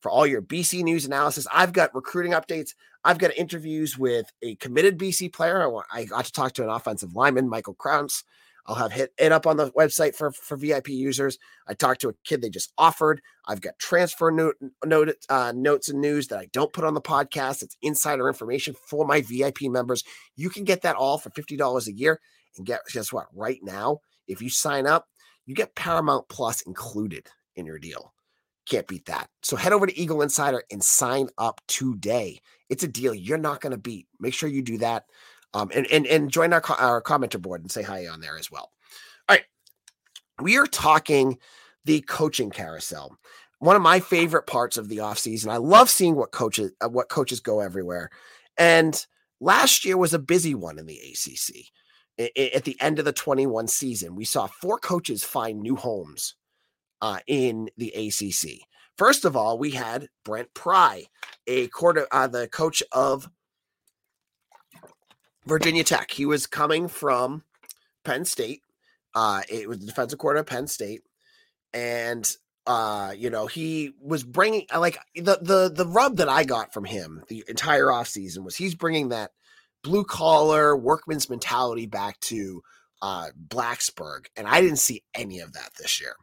for 0.00 0.10
all 0.10 0.26
your 0.26 0.42
BC 0.42 0.82
news 0.82 1.06
analysis. 1.06 1.46
I've 1.52 1.72
got 1.72 1.94
recruiting 1.94 2.32
updates. 2.32 2.70
I've 3.04 3.18
got 3.18 3.36
interviews 3.36 3.96
with 3.96 4.26
a 4.42 4.56
committed 4.56 4.98
BC 4.98 5.32
player. 5.32 5.62
I, 5.62 5.66
want, 5.66 5.86
I 5.92 6.04
got 6.04 6.24
to 6.24 6.32
talk 6.32 6.52
to 6.54 6.64
an 6.64 6.68
offensive 6.68 7.14
lineman, 7.14 7.48
Michael 7.48 7.74
Kraus. 7.74 8.24
I'll 8.66 8.74
have 8.74 8.90
hit 8.90 9.12
it 9.18 9.30
up 9.30 9.46
on 9.46 9.56
the 9.56 9.70
website 9.70 10.16
for, 10.16 10.32
for 10.32 10.56
VIP 10.56 10.88
users. 10.88 11.38
I 11.68 11.74
talked 11.74 12.00
to 12.00 12.08
a 12.08 12.14
kid 12.24 12.42
they 12.42 12.50
just 12.50 12.72
offered. 12.76 13.22
I've 13.46 13.60
got 13.60 13.78
transfer 13.78 14.32
note, 14.32 14.56
note 14.84 15.14
uh, 15.28 15.52
notes 15.54 15.88
and 15.88 16.00
news 16.00 16.26
that 16.26 16.40
I 16.40 16.48
don't 16.52 16.72
put 16.72 16.84
on 16.84 16.94
the 16.94 17.00
podcast. 17.00 17.62
It's 17.62 17.76
insider 17.82 18.26
information 18.26 18.74
for 18.88 19.06
my 19.06 19.20
VIP 19.20 19.62
members. 19.62 20.02
You 20.34 20.50
can 20.50 20.64
get 20.64 20.82
that 20.82 20.96
all 20.96 21.18
for 21.18 21.30
$50 21.30 21.86
a 21.86 21.92
year. 21.92 22.20
And 22.56 22.66
get, 22.66 22.80
guess 22.92 23.12
what? 23.12 23.26
Right 23.32 23.60
now, 23.62 24.00
if 24.26 24.42
you 24.42 24.50
sign 24.50 24.88
up, 24.88 25.06
you 25.48 25.54
get 25.54 25.74
Paramount 25.74 26.28
Plus 26.28 26.60
included 26.60 27.26
in 27.56 27.64
your 27.64 27.78
deal. 27.78 28.12
Can't 28.68 28.86
beat 28.86 29.06
that. 29.06 29.30
So 29.42 29.56
head 29.56 29.72
over 29.72 29.86
to 29.86 29.98
Eagle 29.98 30.20
Insider 30.20 30.62
and 30.70 30.84
sign 30.84 31.30
up 31.38 31.62
today. 31.66 32.42
It's 32.68 32.84
a 32.84 32.88
deal 32.88 33.14
you're 33.14 33.38
not 33.38 33.62
going 33.62 33.70
to 33.70 33.78
beat. 33.78 34.06
Make 34.20 34.34
sure 34.34 34.50
you 34.50 34.60
do 34.60 34.76
that. 34.76 35.06
Um, 35.54 35.70
and, 35.74 35.86
and, 35.90 36.06
and 36.06 36.30
join 36.30 36.52
our, 36.52 36.62
our 36.78 37.00
commenter 37.00 37.40
board 37.40 37.62
and 37.62 37.72
say 37.72 37.82
hi 37.82 38.08
on 38.08 38.20
there 38.20 38.36
as 38.36 38.50
well. 38.50 38.72
All 39.26 39.36
right. 39.36 39.44
We 40.38 40.58
are 40.58 40.66
talking 40.66 41.38
the 41.86 42.02
coaching 42.02 42.50
carousel. 42.50 43.16
One 43.58 43.74
of 43.74 43.80
my 43.80 44.00
favorite 44.00 44.46
parts 44.46 44.76
of 44.76 44.90
the 44.90 44.98
offseason. 44.98 45.48
I 45.48 45.56
love 45.56 45.88
seeing 45.88 46.14
what 46.14 46.30
coaches 46.30 46.72
uh, 46.82 46.90
what 46.90 47.08
coaches 47.08 47.40
go 47.40 47.60
everywhere. 47.60 48.10
And 48.58 49.02
last 49.40 49.86
year 49.86 49.96
was 49.96 50.12
a 50.12 50.18
busy 50.18 50.54
one 50.54 50.78
in 50.78 50.84
the 50.84 50.98
ACC. 50.98 51.72
At 52.18 52.64
the 52.64 52.76
end 52.80 52.98
of 52.98 53.04
the 53.04 53.12
21 53.12 53.68
season, 53.68 54.16
we 54.16 54.24
saw 54.24 54.46
four 54.46 54.78
coaches 54.78 55.22
find 55.22 55.60
new 55.60 55.76
homes 55.76 56.34
uh, 57.00 57.20
in 57.26 57.70
the 57.76 57.90
ACC. 57.90 58.66
First 58.96 59.24
of 59.24 59.36
all, 59.36 59.58
we 59.58 59.70
had 59.70 60.08
Brent 60.24 60.52
Pry, 60.54 61.04
a 61.46 61.68
quarter, 61.68 62.08
uh, 62.10 62.26
the 62.26 62.48
coach 62.48 62.82
of 62.90 63.28
Virginia 65.46 65.84
Tech. 65.84 66.10
He 66.10 66.26
was 66.26 66.46
coming 66.46 66.88
from 66.88 67.44
Penn 68.04 68.24
State. 68.24 68.62
Uh, 69.14 69.42
it 69.48 69.68
was 69.68 69.78
the 69.78 69.86
defensive 69.86 70.18
quarter 70.18 70.40
of 70.40 70.46
Penn 70.46 70.66
State, 70.66 71.02
and 71.72 72.36
uh, 72.66 73.14
you 73.16 73.30
know 73.30 73.46
he 73.46 73.92
was 74.00 74.22
bringing 74.22 74.66
like 74.76 74.98
the 75.14 75.38
the 75.40 75.72
the 75.74 75.86
rub 75.86 76.16
that 76.16 76.28
I 76.28 76.44
got 76.44 76.74
from 76.74 76.84
him 76.84 77.22
the 77.28 77.42
entire 77.48 77.86
offseason 77.86 78.44
was 78.44 78.56
he's 78.56 78.74
bringing 78.74 79.08
that 79.08 79.30
blue 79.82 80.04
collar 80.04 80.76
workman's 80.76 81.30
mentality 81.30 81.86
back 81.86 82.18
to 82.20 82.62
uh, 83.02 83.28
Blacksburg, 83.48 84.26
and 84.36 84.46
I 84.46 84.60
didn't 84.60 84.78
see 84.78 85.02
any 85.14 85.40
of 85.40 85.52
that 85.52 85.72
this 85.78 86.00
year. 86.00 86.16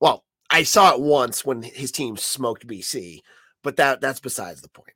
Well, 0.00 0.24
I 0.50 0.62
saw 0.62 0.94
it 0.94 1.00
once 1.00 1.44
when 1.44 1.62
his 1.62 1.90
team 1.90 2.16
smoked 2.16 2.66
BC, 2.66 3.20
but 3.62 3.76
that 3.76 4.00
that's 4.00 4.20
besides 4.20 4.60
the 4.60 4.68
point. 4.68 4.92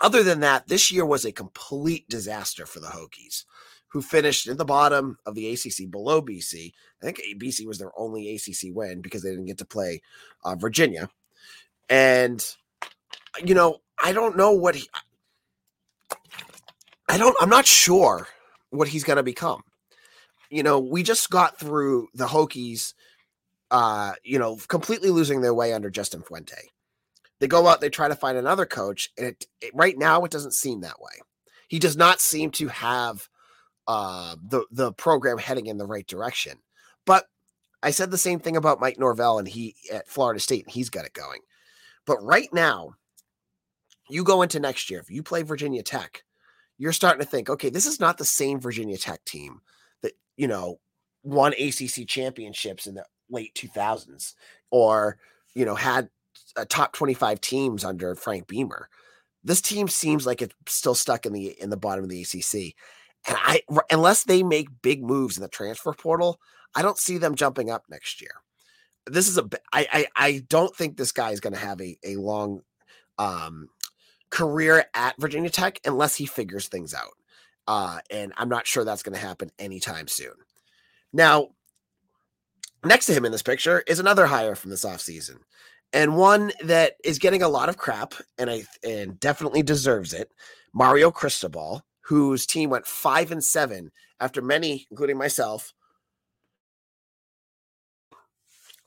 Other 0.00 0.22
than 0.22 0.40
that, 0.40 0.66
this 0.66 0.90
year 0.90 1.06
was 1.06 1.24
a 1.24 1.32
complete 1.32 2.08
disaster 2.08 2.66
for 2.66 2.80
the 2.80 2.88
Hokies, 2.88 3.44
who 3.88 4.02
finished 4.02 4.48
in 4.48 4.56
the 4.56 4.64
bottom 4.64 5.16
of 5.24 5.34
the 5.34 5.48
ACC 5.48 5.88
below 5.88 6.20
BC. 6.20 6.72
I 7.00 7.04
think 7.06 7.20
BC 7.40 7.66
was 7.66 7.78
their 7.78 7.92
only 7.96 8.34
ACC 8.34 8.74
win 8.74 9.00
because 9.00 9.22
they 9.22 9.30
didn't 9.30 9.46
get 9.46 9.58
to 9.58 9.64
play 9.64 10.02
uh, 10.44 10.56
Virginia. 10.56 11.08
And, 11.88 12.44
you 13.44 13.54
know, 13.54 13.78
I 14.02 14.12
don't 14.12 14.36
know 14.36 14.52
what 14.52 14.74
he, 14.74 14.88
I 17.12 17.18
don't, 17.18 17.36
I'm 17.42 17.50
not 17.50 17.66
sure 17.66 18.26
what 18.70 18.88
he's 18.88 19.04
going 19.04 19.18
to 19.18 19.22
become. 19.22 19.62
You 20.48 20.62
know, 20.62 20.80
we 20.80 21.02
just 21.02 21.28
got 21.28 21.58
through 21.58 22.08
the 22.14 22.26
Hokies, 22.26 22.94
uh, 23.70 24.14
you 24.24 24.38
know, 24.38 24.56
completely 24.68 25.10
losing 25.10 25.42
their 25.42 25.52
way 25.52 25.74
under 25.74 25.90
Justin 25.90 26.22
Fuente. 26.22 26.70
They 27.38 27.48
go 27.48 27.66
out, 27.66 27.82
they 27.82 27.90
try 27.90 28.08
to 28.08 28.14
find 28.14 28.38
another 28.38 28.64
coach, 28.64 29.10
and 29.18 29.26
it, 29.26 29.46
it, 29.60 29.72
right 29.74 29.98
now 29.98 30.24
it 30.24 30.30
doesn't 30.30 30.54
seem 30.54 30.80
that 30.80 31.00
way. 31.00 31.20
He 31.68 31.78
does 31.78 31.98
not 31.98 32.18
seem 32.18 32.50
to 32.52 32.68
have 32.68 33.28
uh, 33.86 34.36
the 34.42 34.64
the 34.70 34.92
program 34.92 35.36
heading 35.36 35.66
in 35.66 35.76
the 35.76 35.86
right 35.86 36.06
direction. 36.06 36.60
But 37.04 37.26
I 37.82 37.90
said 37.90 38.10
the 38.10 38.16
same 38.16 38.38
thing 38.38 38.56
about 38.56 38.80
Mike 38.80 38.98
Norvell 38.98 39.38
and 39.38 39.48
he 39.48 39.74
at 39.92 40.08
Florida 40.08 40.40
State, 40.40 40.64
and 40.64 40.72
he's 40.72 40.88
got 40.88 41.04
it 41.04 41.12
going. 41.12 41.40
But 42.06 42.22
right 42.22 42.48
now, 42.54 42.94
you 44.08 44.24
go 44.24 44.40
into 44.40 44.60
next 44.60 44.88
year. 44.88 45.00
If 45.00 45.10
you 45.10 45.22
play 45.22 45.42
Virginia 45.42 45.82
Tech, 45.82 46.22
you're 46.82 46.92
starting 46.92 47.20
to 47.20 47.30
think, 47.30 47.48
okay, 47.48 47.70
this 47.70 47.86
is 47.86 48.00
not 48.00 48.18
the 48.18 48.24
same 48.24 48.58
Virginia 48.58 48.98
Tech 48.98 49.24
team 49.24 49.60
that 50.02 50.14
you 50.36 50.48
know 50.48 50.80
won 51.22 51.52
ACC 51.52 52.08
championships 52.08 52.88
in 52.88 52.96
the 52.96 53.04
late 53.30 53.54
2000s 53.54 54.34
or 54.72 55.16
you 55.54 55.64
know 55.64 55.76
had 55.76 56.08
a 56.56 56.66
top 56.66 56.92
25 56.92 57.40
teams 57.40 57.84
under 57.84 58.16
Frank 58.16 58.48
Beamer. 58.48 58.88
This 59.44 59.60
team 59.60 59.86
seems 59.86 60.26
like 60.26 60.42
it's 60.42 60.56
still 60.66 60.96
stuck 60.96 61.24
in 61.24 61.32
the 61.32 61.54
in 61.62 61.70
the 61.70 61.76
bottom 61.76 62.02
of 62.02 62.10
the 62.10 62.22
ACC. 62.22 62.74
And 63.28 63.38
I 63.40 63.62
unless 63.92 64.24
they 64.24 64.42
make 64.42 64.82
big 64.82 65.04
moves 65.04 65.36
in 65.36 65.42
the 65.44 65.48
transfer 65.48 65.92
portal, 65.92 66.40
I 66.74 66.82
don't 66.82 66.98
see 66.98 67.16
them 67.16 67.36
jumping 67.36 67.70
up 67.70 67.84
next 67.88 68.20
year. 68.20 68.32
This 69.06 69.28
is 69.28 69.38
a 69.38 69.48
I 69.72 69.86
I, 69.92 70.06
I 70.16 70.42
don't 70.48 70.74
think 70.74 70.96
this 70.96 71.12
guy 71.12 71.30
is 71.30 71.38
going 71.38 71.54
to 71.54 71.60
have 71.60 71.80
a 71.80 71.96
a 72.02 72.16
long 72.16 72.62
um 73.18 73.68
career 74.32 74.86
at 74.94 75.14
Virginia 75.20 75.50
Tech 75.50 75.78
unless 75.84 76.16
he 76.16 76.26
figures 76.26 76.66
things 76.66 76.94
out. 76.94 77.12
Uh, 77.68 78.00
and 78.10 78.32
I'm 78.36 78.48
not 78.48 78.66
sure 78.66 78.82
that's 78.82 79.04
going 79.04 79.14
to 79.14 79.24
happen 79.24 79.52
anytime 79.58 80.08
soon. 80.08 80.32
Now, 81.12 81.50
next 82.84 83.06
to 83.06 83.12
him 83.12 83.24
in 83.24 83.30
this 83.30 83.42
picture 83.42 83.84
is 83.86 84.00
another 84.00 84.26
hire 84.26 84.56
from 84.56 84.70
this 84.70 84.84
offseason 84.84 85.38
and 85.92 86.16
one 86.16 86.50
that 86.64 86.94
is 87.04 87.18
getting 87.18 87.42
a 87.42 87.48
lot 87.48 87.68
of 87.68 87.76
crap 87.76 88.14
and 88.38 88.50
I 88.50 88.64
and 88.82 89.20
definitely 89.20 89.62
deserves 89.62 90.12
it. 90.14 90.32
Mario 90.72 91.10
Cristobal, 91.10 91.82
whose 92.00 92.46
team 92.46 92.70
went 92.70 92.86
five 92.86 93.30
and 93.30 93.44
seven 93.44 93.92
after 94.18 94.40
many, 94.40 94.86
including 94.90 95.18
myself, 95.18 95.74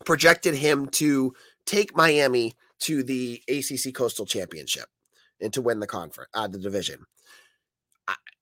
projected 0.03 0.55
him 0.55 0.87
to 0.87 1.33
take 1.65 1.95
Miami 1.95 2.53
to 2.79 3.03
the 3.03 3.41
ACC 3.47 3.93
Coastal 3.93 4.25
Championship 4.25 4.87
and 5.41 5.53
to 5.53 5.61
win 5.61 5.79
the 5.79 5.87
conference, 5.87 6.29
uh, 6.33 6.47
the 6.47 6.59
division. 6.59 7.05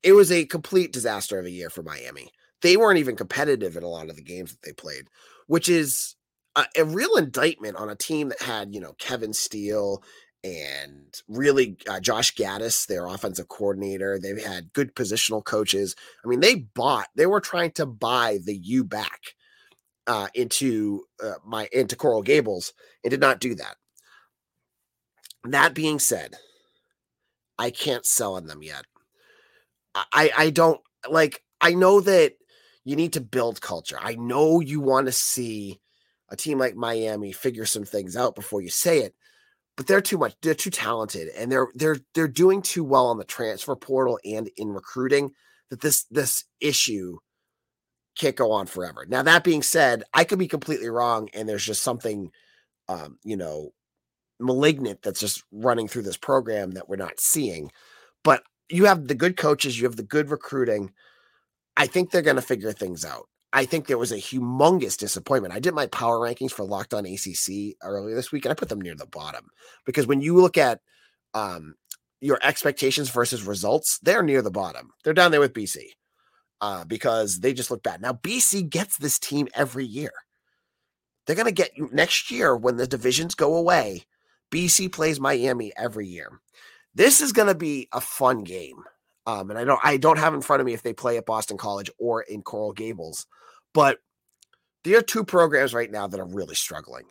It 0.04 0.14
was 0.14 0.32
a 0.32 0.46
complete 0.46 0.92
disaster 0.92 1.40
of 1.40 1.46
a 1.46 1.52
year 1.52 1.70
for 1.70 1.82
Miami. 1.82 2.30
They 2.62 2.76
weren't 2.76 3.00
even 3.00 3.16
competitive 3.16 3.78
in 3.78 3.84
a 3.84 3.88
lot 3.88 4.10
of 4.10 4.16
the 4.16 4.22
games 4.22 4.52
that 4.52 4.62
they 4.64 4.74
played, 4.74 5.06
which 5.48 5.70
is 5.70 6.16
a, 6.56 6.66
a 6.78 6.84
real 6.84 7.16
indictment 7.16 7.78
on 7.78 7.90
a 7.90 7.96
team 7.96 8.30
that 8.30 8.42
had, 8.42 8.74
you 8.74 8.82
know, 8.82 8.94
Kevin 9.00 9.34
Steele 9.34 10.04
and 10.44 11.22
really 11.30 11.78
uh, 11.90 12.02
Josh 12.02 12.36
Gattis, 12.36 12.86
their 12.86 13.08
offensive 13.08 13.48
coordinator. 13.48 14.20
They've 14.20 14.44
had 14.44 14.74
good 14.74 14.94
positional 14.94 15.44
coaches. 15.44 15.96
I 16.24 16.28
mean, 16.28 16.42
they 16.42 16.56
bought, 16.56 17.08
they 17.16 17.26
were 17.26 17.40
trying 17.40 17.72
to 17.72 17.86
buy 17.86 18.40
the 18.44 18.56
U 18.56 18.84
back 18.84 19.22
uh, 20.06 20.28
into 20.34 21.06
uh, 21.24 21.36
my 21.46 21.70
into 21.72 21.96
Coral 21.96 22.22
Gables 22.22 22.74
and 23.04 23.12
did 23.12 23.22
not 23.22 23.40
do 23.40 23.56
that. 23.56 23.78
That 25.46 25.74
being 25.74 26.00
said, 26.00 26.36
I 27.58 27.72
can't 27.72 28.06
sell 28.06 28.36
on 28.36 28.48
them 28.48 28.64
yet. 28.64 28.86
I 29.96 30.32
I 30.36 30.50
don't 30.50 30.82
like. 31.10 31.44
I 31.62 31.74
know 31.74 32.02
that 32.02 32.34
you 32.84 32.96
need 32.96 33.14
to 33.14 33.22
build 33.22 33.62
culture. 33.62 33.98
I 34.00 34.16
know 34.16 34.60
you 34.60 34.82
want 34.82 35.06
to 35.08 35.12
see 35.12 35.80
a 36.30 36.36
team 36.36 36.58
like 36.58 36.76
Miami 36.76 37.32
figure 37.32 37.66
some 37.66 37.86
things 37.86 38.18
out 38.18 38.36
before 38.36 38.62
you 38.62 38.70
say 38.70 39.00
it. 39.00 39.16
But 39.76 39.88
they're 39.88 40.02
too 40.02 40.18
much. 40.18 40.36
They're 40.42 40.54
too 40.54 40.70
talented, 40.70 41.30
and 41.36 41.52
they're 41.52 41.68
they're 41.74 41.98
they're 42.14 42.28
doing 42.28 42.62
too 42.62 42.84
well 42.84 43.08
on 43.08 43.18
the 43.18 43.24
transfer 43.24 43.76
portal 43.76 44.20
and 44.24 44.50
in 44.58 44.70
recruiting 44.70 45.32
that 45.70 45.82
this 45.82 46.06
this 46.12 46.46
issue 46.60 47.18
can't 48.16 48.36
go 48.36 48.52
on 48.52 48.68
forever. 48.68 49.06
Now 49.08 49.24
that 49.24 49.44
being 49.44 49.64
said, 49.64 50.04
I 50.14 50.24
could 50.24 50.38
be 50.40 50.48
completely 50.48 50.90
wrong, 50.90 51.30
and 51.34 51.50
there's 51.50 51.66
just 51.66 51.82
something, 51.82 52.32
um, 52.88 53.18
you 53.24 53.36
know, 53.36 53.74
malignant 54.44 55.02
that's 55.02 55.20
just 55.20 55.44
running 55.52 55.88
through 55.88 56.04
this 56.04 56.18
program 56.18 56.72
that 56.72 56.90
we're 56.90 56.96
not 56.96 57.20
seeing. 57.20 57.72
But 58.24 58.44
you 58.70 58.86
have 58.86 59.08
the 59.08 59.16
good 59.16 59.38
coaches, 59.38 59.80
you 59.80 59.86
have 59.86 59.96
the 59.96 60.04
good 60.04 60.30
recruiting. 60.30 60.92
I 61.76 61.88
think 61.88 62.12
they're 62.12 62.22
going 62.22 62.36
to 62.36 62.42
figure 62.42 62.72
things 62.72 63.04
out. 63.04 63.28
I 63.52 63.66
think 63.66 63.86
there 63.86 64.00
was 64.00 64.12
a 64.12 64.18
humongous 64.18 64.98
disappointment. 64.98 65.54
I 65.54 65.60
did 65.60 65.76
my 65.76 65.86
power 65.88 66.18
rankings 66.18 66.52
for 66.52 66.64
Locked 66.64 66.94
On 66.94 67.06
ACC 67.06 67.76
earlier 67.84 68.16
this 68.16 68.32
week, 68.32 68.46
and 68.46 68.52
I 68.52 68.56
put 68.56 68.70
them 68.70 68.82
near 68.82 68.96
the 68.96 69.06
bottom 69.06 69.46
because 69.86 70.08
when 70.08 70.22
you 70.22 70.36
look 70.36 70.58
at 70.58 70.80
um, 71.36 71.76
your 72.20 72.40
expectations 72.42 73.12
versus 73.12 73.44
results, 73.44 74.00
they're 74.02 74.24
near 74.24 74.42
the 74.42 74.50
bottom. 74.50 74.90
They're 75.04 75.14
down 75.14 75.32
there 75.32 75.40
with 75.40 75.54
BC 75.54 75.78
uh, 76.62 76.86
because 76.86 77.42
they 77.42 77.54
just 77.54 77.70
look 77.70 77.84
bad. 77.84 78.02
Now, 78.02 78.14
BC 78.14 78.70
gets 78.70 78.98
this 78.98 79.20
team 79.20 79.48
every 79.54 79.86
year. 79.86 80.14
They're 81.26 81.36
going 81.36 81.46
to 81.46 81.52
get 81.52 81.72
next 81.92 82.32
year 82.32 82.56
when 82.56 82.78
the 82.78 82.88
divisions 82.88 83.36
go 83.36 83.56
away. 83.56 84.04
BC 84.54 84.92
plays 84.92 85.20
Miami 85.20 85.72
every 85.76 86.08
year. 86.08 86.40
This 86.94 87.22
is 87.22 87.34
going 87.34 87.48
to 87.48 87.56
be 87.56 87.88
a 87.92 88.00
fun 88.00 88.44
game. 88.44 88.84
Um, 89.26 89.50
and 89.50 89.58
I 89.58 89.64
don't 89.64 89.80
I 89.84 89.98
don't 89.98 90.20
have 90.20 90.34
in 90.34 90.42
front 90.42 90.60
of 90.60 90.66
me 90.66 90.74
if 90.74 90.84
they 90.84 90.94
play 90.94 91.18
at 91.18 91.26
Boston 91.26 91.58
College 91.58 91.90
or 91.98 92.22
in 92.22 92.42
Coral 92.42 92.74
Gables. 92.74 93.26
But 93.74 94.00
there 94.84 94.98
are 94.98 95.02
two 95.02 95.24
programs 95.24 95.74
right 95.74 95.90
now 95.90 96.08
that 96.08 96.20
are 96.20 96.26
really 96.26 96.56
struggling. 96.56 97.06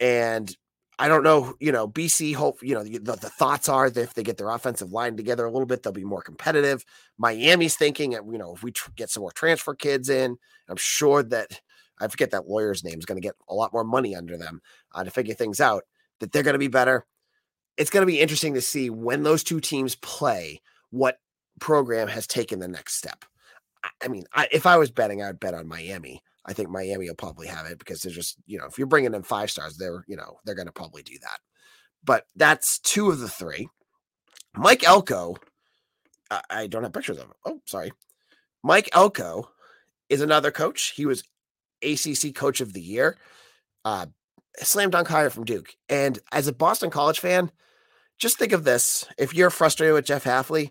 And 0.00 0.54
I 0.98 1.06
don't 1.06 1.22
know, 1.22 1.54
you 1.60 1.70
know, 1.70 1.86
BC 1.86 2.34
hope, 2.34 2.60
you 2.60 2.74
know, 2.74 2.82
the, 2.82 2.98
the, 2.98 3.30
thoughts 3.30 3.68
are 3.68 3.88
that 3.88 4.02
if 4.02 4.14
they 4.14 4.24
get 4.24 4.36
their 4.36 4.50
offensive 4.50 4.90
line 4.90 5.16
together 5.16 5.46
a 5.46 5.50
little 5.50 5.66
bit, 5.66 5.82
they'll 5.82 5.92
be 5.92 6.02
more 6.02 6.22
competitive. 6.22 6.84
Miami's 7.18 7.76
thinking, 7.76 8.12
you 8.12 8.38
know, 8.38 8.54
if 8.54 8.64
we 8.64 8.72
tr- 8.72 8.90
get 8.96 9.08
some 9.08 9.20
more 9.20 9.30
transfer 9.30 9.74
kids 9.76 10.08
in, 10.08 10.36
I'm 10.68 10.76
sure 10.76 11.22
that 11.22 11.60
I 12.00 12.08
forget 12.08 12.32
that 12.32 12.48
lawyer's 12.48 12.82
name 12.82 12.98
is 12.98 13.06
going 13.06 13.20
to 13.20 13.26
get 13.26 13.36
a 13.48 13.54
lot 13.54 13.72
more 13.72 13.84
money 13.84 14.16
under 14.16 14.36
them 14.36 14.60
uh, 14.92 15.04
to 15.04 15.10
figure 15.10 15.34
things 15.34 15.60
out, 15.60 15.84
that 16.20 16.32
they're 16.32 16.42
going 16.42 16.54
to 16.54 16.58
be 16.58 16.68
better. 16.68 17.04
It's 17.76 17.90
going 17.90 18.02
to 18.02 18.12
be 18.12 18.20
interesting 18.20 18.54
to 18.54 18.60
see 18.60 18.90
when 18.90 19.22
those 19.22 19.44
two 19.44 19.60
teams 19.60 19.94
play 19.96 20.60
what 20.90 21.20
program 21.60 22.08
has 22.08 22.26
taken 22.26 22.58
the 22.58 22.68
next 22.68 22.94
step. 22.94 23.24
I 24.02 24.08
mean, 24.08 24.24
I, 24.34 24.48
if 24.50 24.66
I 24.66 24.76
was 24.76 24.90
betting, 24.90 25.22
I'd 25.22 25.40
bet 25.40 25.54
on 25.54 25.68
Miami. 25.68 26.22
I 26.44 26.52
think 26.52 26.70
Miami 26.70 27.08
will 27.08 27.14
probably 27.14 27.46
have 27.46 27.66
it 27.66 27.78
because 27.78 28.00
they're 28.00 28.12
just, 28.12 28.36
you 28.46 28.58
know, 28.58 28.66
if 28.66 28.78
you're 28.78 28.86
bringing 28.86 29.14
in 29.14 29.22
five 29.22 29.50
stars, 29.50 29.76
they're, 29.76 30.04
you 30.08 30.16
know, 30.16 30.38
they're 30.44 30.54
going 30.54 30.66
to 30.66 30.72
probably 30.72 31.02
do 31.02 31.18
that. 31.20 31.38
But 32.02 32.24
that's 32.36 32.78
two 32.78 33.10
of 33.10 33.20
the 33.20 33.28
three. 33.28 33.68
Mike 34.56 34.82
Elko, 34.82 35.36
I, 36.30 36.40
I 36.50 36.66
don't 36.66 36.82
have 36.82 36.92
pictures 36.92 37.18
of 37.18 37.24
him. 37.24 37.32
Oh, 37.44 37.60
sorry. 37.66 37.92
Mike 38.64 38.88
Elko 38.92 39.50
is 40.08 40.20
another 40.20 40.50
coach. 40.50 40.94
He 40.96 41.06
was 41.06 41.22
ACC 41.82 42.34
Coach 42.34 42.60
of 42.60 42.72
the 42.72 42.80
Year. 42.80 43.18
Uh, 43.84 44.06
slam 44.62 44.90
dunk 44.90 45.08
hire 45.08 45.30
from 45.30 45.44
Duke. 45.44 45.74
And 45.88 46.18
as 46.32 46.46
a 46.46 46.52
Boston 46.52 46.90
College 46.90 47.20
fan, 47.20 47.50
just 48.18 48.38
think 48.38 48.52
of 48.52 48.64
this: 48.64 49.06
if 49.18 49.34
you're 49.34 49.50
frustrated 49.50 49.94
with 49.94 50.06
Jeff 50.06 50.24
Hafley, 50.24 50.70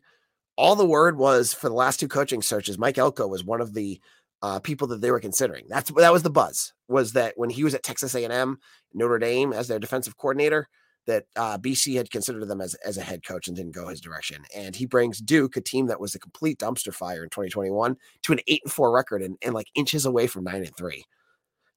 all 0.58 0.75
the 0.75 0.86
word 0.86 1.17
was 1.17 1.53
for 1.53 1.70
the 1.70 1.75
last 1.75 2.00
two 2.00 2.08
coaching 2.08 2.41
searches, 2.41 2.77
Mike 2.77 2.98
Elko 2.98 3.27
was 3.27 3.44
one 3.44 3.62
of 3.62 3.74
the 3.74 4.00
uh, 4.41 4.60
people 4.60 4.88
that 4.88 5.01
they 5.01 5.12
were 5.12 5.20
considering. 5.20 5.65
That's 5.67 5.91
that 5.91 6.13
was 6.13 6.24
the 6.24 6.29
buzz. 6.29 6.74
Was 6.88 7.13
that 7.13 7.34
when 7.38 7.50
he 7.50 7.63
was 7.63 7.75
at 7.75 7.84
Texas 7.84 8.15
A&M, 8.15 8.58
Notre 8.94 9.20
Dame 9.20 9.53
as 9.53 9.67
their 9.67 9.79
defensive 9.79 10.17
coordinator, 10.17 10.67
that 11.06 11.25
uh, 11.36 11.58
BC 11.58 11.96
had 11.96 12.12
considered 12.12 12.48
them 12.48 12.62
as 12.62 12.75
as 12.75 12.98
a 12.98 13.01
head 13.01 13.25
coach 13.25 13.48
and 13.48 13.56
didn't 13.56 13.75
go 13.75 13.88
his 13.88 14.01
direction. 14.01 14.44
And 14.56 14.75
he 14.75 14.86
brings 14.86 15.20
Duke, 15.20 15.58
a 15.58 15.62
team 15.62 15.88
that 15.88 16.00
was 16.00 16.15
a 16.15 16.20
complete 16.20 16.60
dumpster 16.60 16.94
fire 16.94 17.24
in 17.24 17.29
2021, 17.29 17.96
to 18.24 18.34
an 18.34 18.39
eight 18.48 18.62
and 18.63 18.74
four 18.74 18.91
record 18.91 19.22
and, 19.22 19.38
and 19.41 19.53
like 19.53 19.67
inches 19.75 20.06
away 20.06 20.27
from 20.27 20.44
nine 20.44 20.63
and 20.63 20.75
three. 20.75 21.06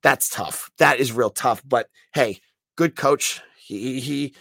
That's 0.03 0.29
tough. 0.29 0.71
That 0.79 0.99
is 0.99 1.13
real 1.13 1.31
tough. 1.31 1.63
But 1.67 1.89
hey, 2.15 2.41
good 2.77 2.97
coach. 2.97 3.41
He 3.59 4.01
he, 4.01 4.35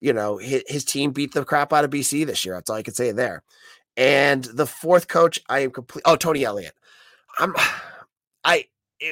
you 0.00 0.12
know, 0.12 0.38
his, 0.38 0.84
team 0.84 1.12
beat 1.12 1.32
the 1.32 1.44
crap 1.44 1.72
out 1.72 1.84
of 1.84 1.90
BC 1.90 2.26
this 2.26 2.44
year. 2.44 2.54
That's 2.54 2.68
all 2.68 2.76
I 2.76 2.82
can 2.82 2.94
say 2.94 3.12
there. 3.12 3.42
And 3.96 4.44
the 4.44 4.66
fourth 4.66 5.08
coach, 5.08 5.40
I 5.48 5.60
am 5.60 5.70
complete. 5.70 6.02
Oh, 6.04 6.16
Tony 6.16 6.44
Elliott. 6.44 6.74
I'm, 7.38 7.54
I 8.44 8.66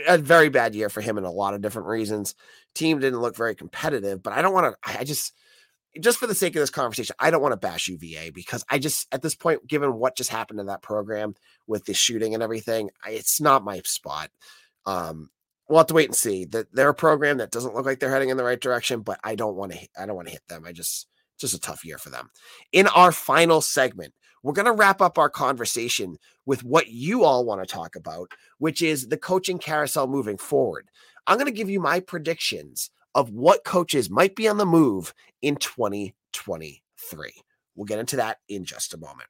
a 0.06 0.18
very 0.18 0.48
bad 0.48 0.74
year 0.74 0.88
for 0.88 1.00
him 1.00 1.18
in 1.18 1.24
a 1.24 1.30
lot 1.30 1.54
of 1.54 1.60
different 1.60 1.88
reasons. 1.88 2.34
Team 2.74 2.98
didn't 2.98 3.20
look 3.20 3.36
very 3.36 3.54
competitive, 3.54 4.22
but 4.22 4.32
I 4.32 4.42
don't 4.42 4.54
want 4.54 4.74
to. 4.74 4.98
I 4.98 5.04
just, 5.04 5.32
just 6.00 6.18
for 6.18 6.26
the 6.26 6.34
sake 6.34 6.56
of 6.56 6.60
this 6.60 6.70
conversation, 6.70 7.14
I 7.18 7.30
don't 7.30 7.42
want 7.42 7.52
to 7.52 7.58
bash 7.58 7.88
UVA 7.88 8.30
because 8.30 8.64
I 8.70 8.78
just, 8.78 9.06
at 9.12 9.22
this 9.22 9.34
point, 9.34 9.66
given 9.66 9.94
what 9.94 10.16
just 10.16 10.30
happened 10.30 10.60
in 10.60 10.66
that 10.66 10.82
program 10.82 11.34
with 11.66 11.84
the 11.84 11.94
shooting 11.94 12.32
and 12.34 12.42
everything, 12.42 12.90
I, 13.04 13.10
it's 13.10 13.40
not 13.40 13.64
my 13.64 13.80
spot. 13.84 14.30
Um, 14.86 15.30
we'll 15.72 15.80
have 15.80 15.86
to 15.86 15.94
wait 15.94 16.08
and 16.08 16.14
see. 16.14 16.44
That 16.44 16.72
they're 16.74 16.90
a 16.90 16.94
program 16.94 17.38
that 17.38 17.50
doesn't 17.50 17.74
look 17.74 17.86
like 17.86 17.98
they're 17.98 18.10
heading 18.10 18.28
in 18.28 18.36
the 18.36 18.44
right 18.44 18.60
direction, 18.60 19.00
but 19.00 19.18
I 19.24 19.34
don't 19.34 19.56
want 19.56 19.72
to. 19.72 19.78
I 19.98 20.06
don't 20.06 20.16
want 20.16 20.28
to 20.28 20.32
hit 20.32 20.46
them. 20.48 20.64
I 20.66 20.72
just, 20.72 21.08
just 21.38 21.54
a 21.54 21.60
tough 21.60 21.84
year 21.84 21.98
for 21.98 22.10
them. 22.10 22.30
In 22.72 22.86
our 22.88 23.10
final 23.10 23.62
segment, 23.62 24.12
we're 24.42 24.52
going 24.52 24.66
to 24.66 24.72
wrap 24.72 25.00
up 25.00 25.18
our 25.18 25.30
conversation 25.30 26.18
with 26.44 26.62
what 26.62 26.88
you 26.88 27.24
all 27.24 27.44
want 27.44 27.62
to 27.62 27.66
talk 27.66 27.96
about, 27.96 28.30
which 28.58 28.82
is 28.82 29.08
the 29.08 29.16
coaching 29.16 29.58
carousel 29.58 30.06
moving 30.06 30.36
forward. 30.36 30.88
I'm 31.26 31.36
going 31.36 31.46
to 31.46 31.52
give 31.52 31.70
you 31.70 31.80
my 31.80 32.00
predictions 32.00 32.90
of 33.14 33.30
what 33.30 33.64
coaches 33.64 34.10
might 34.10 34.34
be 34.36 34.48
on 34.48 34.58
the 34.58 34.66
move 34.66 35.14
in 35.40 35.56
2023. 35.56 37.32
We'll 37.74 37.84
get 37.86 37.98
into 37.98 38.16
that 38.16 38.38
in 38.48 38.64
just 38.64 38.94
a 38.94 38.98
moment. 38.98 39.28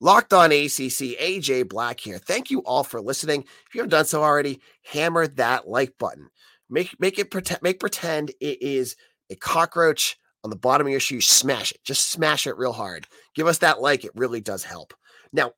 Locked 0.00 0.32
on 0.32 0.50
ACC, 0.50 1.18
AJ 1.20 1.68
Black 1.68 2.00
here. 2.00 2.18
Thank 2.18 2.50
you 2.50 2.60
all 2.60 2.84
for 2.84 3.00
listening. 3.02 3.42
If 3.42 3.74
you 3.74 3.80
haven't 3.80 3.90
done 3.90 4.06
so 4.06 4.22
already, 4.22 4.60
hammer 4.82 5.26
that 5.26 5.68
like 5.68 5.98
button. 5.98 6.30
Make 6.70 6.98
make 6.98 7.18
it 7.18 7.30
pretend 7.30 7.60
make 7.62 7.80
pretend 7.80 8.30
it 8.40 8.62
is 8.62 8.96
a 9.30 9.36
cockroach 9.36 10.16
on 10.42 10.50
the 10.50 10.56
bottom 10.56 10.86
of 10.86 10.90
your 10.90 11.00
shoe, 11.00 11.20
smash 11.20 11.72
it. 11.72 11.84
Just 11.84 12.10
smash 12.10 12.46
it 12.46 12.56
real 12.56 12.72
hard. 12.72 13.06
Give 13.34 13.46
us 13.46 13.58
that 13.58 13.80
like. 13.82 14.04
It 14.04 14.12
really 14.14 14.40
does 14.40 14.64
help. 14.64 14.94
Now, 15.32 15.52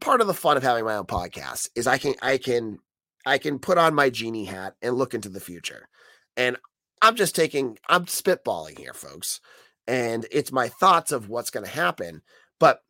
part 0.00 0.20
of 0.20 0.26
the 0.26 0.34
fun 0.34 0.56
of 0.56 0.62
having 0.62 0.84
my 0.84 0.96
own 0.96 1.06
podcast 1.06 1.70
is 1.74 1.86
I 1.86 1.98
can 1.98 2.14
I 2.22 2.38
can 2.38 2.78
I 3.26 3.38
can 3.38 3.58
put 3.58 3.78
on 3.78 3.94
my 3.94 4.10
genie 4.10 4.44
hat 4.44 4.74
and 4.82 4.96
look 4.96 5.14
into 5.14 5.28
the 5.28 5.40
future. 5.40 5.88
And 6.36 6.56
I'm 7.02 7.16
just 7.16 7.34
taking 7.34 7.78
I'm 7.88 8.06
spitballing 8.06 8.78
here, 8.78 8.94
folks. 8.94 9.40
And 9.86 10.26
it's 10.30 10.52
my 10.52 10.68
thoughts 10.68 11.12
of 11.12 11.28
what's 11.28 11.50
going 11.50 11.66
to 11.66 11.70
happen, 11.70 12.22
but 12.58 12.80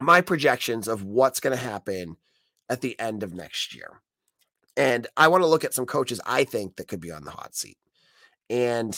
my 0.00 0.20
projections 0.20 0.88
of 0.88 1.02
what's 1.02 1.40
going 1.40 1.56
to 1.56 1.62
happen 1.62 2.16
at 2.68 2.80
the 2.80 2.98
end 2.98 3.22
of 3.22 3.34
next 3.34 3.74
year. 3.74 4.00
And 4.76 5.06
I 5.16 5.28
want 5.28 5.42
to 5.42 5.48
look 5.48 5.64
at 5.64 5.74
some 5.74 5.86
coaches 5.86 6.20
I 6.24 6.44
think 6.44 6.76
that 6.76 6.88
could 6.88 7.00
be 7.00 7.10
on 7.10 7.24
the 7.24 7.32
hot 7.32 7.56
seat. 7.56 7.78
And 8.48 8.96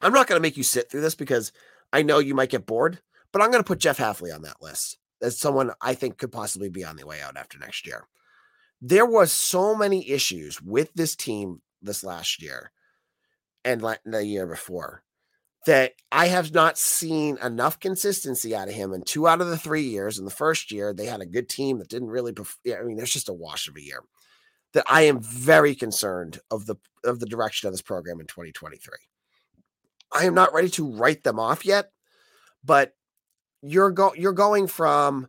I'm 0.00 0.12
not 0.12 0.26
going 0.26 0.38
to 0.38 0.42
make 0.42 0.56
you 0.56 0.62
sit 0.62 0.90
through 0.90 1.02
this 1.02 1.14
because 1.14 1.52
I 1.92 2.02
know 2.02 2.18
you 2.18 2.34
might 2.34 2.50
get 2.50 2.66
bored, 2.66 3.00
but 3.32 3.42
I'm 3.42 3.50
going 3.50 3.62
to 3.62 3.66
put 3.66 3.78
Jeff 3.78 3.98
Hafley 3.98 4.34
on 4.34 4.42
that 4.42 4.62
list 4.62 4.96
as 5.20 5.38
someone 5.38 5.72
I 5.82 5.94
think 5.94 6.16
could 6.16 6.32
possibly 6.32 6.70
be 6.70 6.84
on 6.84 6.96
the 6.96 7.06
way 7.06 7.20
out 7.20 7.36
after 7.36 7.58
next 7.58 7.86
year. 7.86 8.06
There 8.80 9.04
was 9.04 9.30
so 9.30 9.74
many 9.74 10.08
issues 10.08 10.62
with 10.62 10.94
this 10.94 11.14
team 11.14 11.60
this 11.82 12.02
last 12.02 12.42
year 12.42 12.72
and 13.64 13.84
the 14.06 14.24
year 14.24 14.46
before 14.46 15.02
that 15.66 15.92
I 16.10 16.28
have 16.28 16.54
not 16.54 16.78
seen 16.78 17.38
enough 17.42 17.78
consistency 17.78 18.54
out 18.54 18.68
of 18.68 18.74
him 18.74 18.92
in 18.92 19.02
two 19.02 19.28
out 19.28 19.40
of 19.40 19.48
the 19.48 19.58
three 19.58 19.82
years. 19.82 20.18
In 20.18 20.24
the 20.24 20.30
first 20.30 20.72
year, 20.72 20.92
they 20.92 21.06
had 21.06 21.20
a 21.20 21.26
good 21.26 21.48
team 21.48 21.78
that 21.78 21.88
didn't 21.88 22.08
really. 22.08 22.32
I 22.66 22.82
mean, 22.82 22.96
there's 22.96 23.12
just 23.12 23.28
a 23.28 23.34
wash 23.34 23.68
of 23.68 23.76
a 23.76 23.82
year. 23.82 24.00
That 24.72 24.84
I 24.88 25.02
am 25.02 25.20
very 25.20 25.74
concerned 25.74 26.38
of 26.50 26.66
the 26.66 26.76
of 27.04 27.20
the 27.20 27.26
direction 27.26 27.66
of 27.66 27.74
this 27.74 27.82
program 27.82 28.20
in 28.20 28.26
2023. 28.26 28.94
I 30.12 30.24
am 30.24 30.34
not 30.34 30.54
ready 30.54 30.68
to 30.70 30.90
write 30.90 31.24
them 31.24 31.38
off 31.38 31.64
yet, 31.64 31.90
but 32.64 32.94
you're 33.62 33.90
go 33.90 34.14
you're 34.14 34.32
going 34.32 34.66
from 34.66 35.28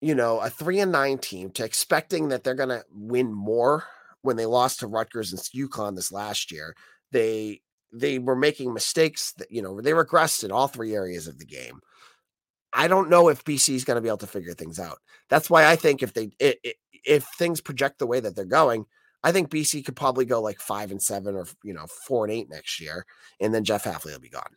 you 0.00 0.14
know 0.14 0.40
a 0.40 0.50
three 0.50 0.80
and 0.80 0.92
nine 0.92 1.18
team 1.18 1.50
to 1.52 1.64
expecting 1.64 2.28
that 2.28 2.44
they're 2.44 2.54
going 2.54 2.68
to 2.68 2.84
win 2.92 3.32
more 3.32 3.84
when 4.22 4.36
they 4.36 4.46
lost 4.46 4.80
to 4.80 4.86
Rutgers 4.86 5.32
and 5.32 5.40
UConn 5.40 5.96
this 5.96 6.12
last 6.12 6.50
year. 6.50 6.74
They 7.12 7.60
they 7.94 8.18
were 8.18 8.36
making 8.36 8.74
mistakes 8.74 9.32
that 9.38 9.50
you 9.50 9.62
know 9.62 9.80
they 9.80 9.92
regressed 9.92 10.44
in 10.44 10.50
all 10.50 10.68
three 10.68 10.94
areas 10.94 11.26
of 11.26 11.38
the 11.38 11.46
game. 11.46 11.80
I 12.72 12.88
don't 12.88 13.08
know 13.08 13.28
if 13.28 13.44
BC 13.44 13.74
is 13.74 13.84
going 13.84 13.96
to 13.96 14.00
be 14.00 14.08
able 14.08 14.18
to 14.18 14.26
figure 14.26 14.52
things 14.52 14.80
out. 14.80 14.98
That's 15.30 15.48
why 15.48 15.66
I 15.66 15.76
think 15.76 16.02
if 16.02 16.12
they 16.12 16.30
it, 16.38 16.58
it, 16.64 16.76
if 17.04 17.24
things 17.38 17.60
project 17.60 17.98
the 17.98 18.06
way 18.06 18.20
that 18.20 18.34
they're 18.34 18.44
going, 18.44 18.86
I 19.22 19.32
think 19.32 19.50
BC 19.50 19.84
could 19.84 19.96
probably 19.96 20.24
go 20.24 20.40
like 20.42 20.58
five 20.58 20.90
and 20.90 21.02
seven 21.02 21.36
or 21.36 21.46
you 21.62 21.72
know 21.72 21.86
four 22.06 22.24
and 22.24 22.32
eight 22.32 22.50
next 22.50 22.80
year, 22.80 23.06
and 23.40 23.54
then 23.54 23.64
Jeff 23.64 23.84
Hafley 23.84 24.12
will 24.12 24.20
be 24.20 24.28
gone. 24.28 24.56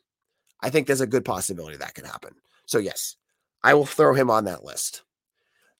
I 0.61 0.69
think 0.69 0.87
there's 0.87 1.01
a 1.01 1.07
good 1.07 1.25
possibility 1.25 1.77
that 1.77 1.93
could 1.93 2.05
happen. 2.05 2.33
So 2.65 2.79
yes, 2.79 3.15
I 3.63 3.75
will 3.75 3.85
throw 3.85 4.13
him 4.13 4.29
on 4.29 4.45
that 4.45 4.63
list. 4.63 5.03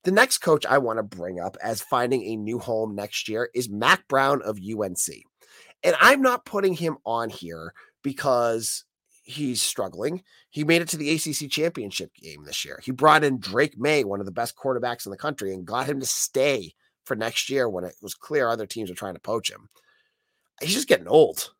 The 0.04 0.12
next 0.12 0.38
coach 0.38 0.66
I 0.66 0.78
want 0.78 1.00
to 1.00 1.04
bring 1.04 1.40
up 1.40 1.58
as 1.62 1.82
finding 1.82 2.24
a 2.24 2.36
new 2.38 2.60
home 2.60 2.96
next 2.96 3.28
year 3.28 3.50
is 3.54 3.68
Mack 3.68 4.08
Brown 4.08 4.42
of 4.42 4.58
UNC. 4.58 5.24
And 5.84 5.96
I'm 6.00 6.22
not 6.22 6.46
putting 6.46 6.74
him 6.74 6.98
on 7.06 7.30
here 7.30 7.74
because 8.04 8.86
he's 9.24 9.62
struggling. 9.62 10.24
He 10.50 10.64
made 10.64 10.82
it 10.82 10.88
to 10.90 10.98
the 10.98 11.12
ACC 11.12 11.52
championship 11.52 12.12
game 12.16 12.44
this 12.44 12.64
year. 12.64 12.80
He 12.84 12.92
brought 12.92 13.24
in 13.24 13.40
Drake 13.40 13.78
Maye, 13.78 14.04
one 14.04 14.20
of 14.20 14.26
the 14.26 14.32
best 14.32 14.56
quarterbacks 14.56 15.06
in 15.06 15.12
the 15.12 15.18
country, 15.18 15.54
and 15.54 15.66
got 15.66 15.88
him 15.88 16.00
to 16.00 16.06
stay 16.06 16.74
for 17.04 17.16
next 17.16 17.50
year 17.50 17.70
when 17.70 17.84
it 17.84 17.96
was 18.02 18.14
clear 18.14 18.48
other 18.48 18.66
teams 18.66 18.90
are 18.90 18.96
trying 18.96 19.14
to 19.14 19.20
poach 19.20 19.52
him. 19.52 19.70
He's 20.62 20.74
just 20.74 20.88
getting 20.88 21.08
old. 21.08 21.52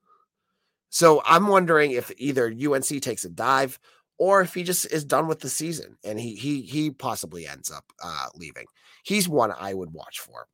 So 0.90 1.22
I'm 1.26 1.48
wondering 1.48 1.92
if 1.92 2.12
either 2.18 2.48
UNC 2.48 3.02
takes 3.02 3.26
a 3.26 3.30
dive 3.30 3.80
or 4.18 4.42
if 4.42 4.54
he 4.54 4.64
just 4.64 4.92
is 4.92 5.06
done 5.06 5.28
with 5.28 5.40
the 5.40 5.50
season 5.50 5.98
and 6.04 6.20
he 6.20 6.36
he 6.36 6.62
he 6.62 6.90
possibly 6.90 7.46
ends 7.46 7.70
up 7.70 7.86
uh, 8.04 8.28
leaving. 8.36 8.66
He's 9.04 9.30
one 9.30 9.54
I 9.58 9.74
would 9.74 9.94
watch 9.94 10.20
for. 10.20 10.48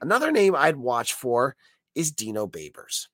Another 0.00 0.30
name 0.30 0.54
I'd 0.54 0.76
watch 0.76 1.14
for 1.14 1.56
is 1.96 2.12
Dino 2.12 2.46
Babers. 2.46 3.08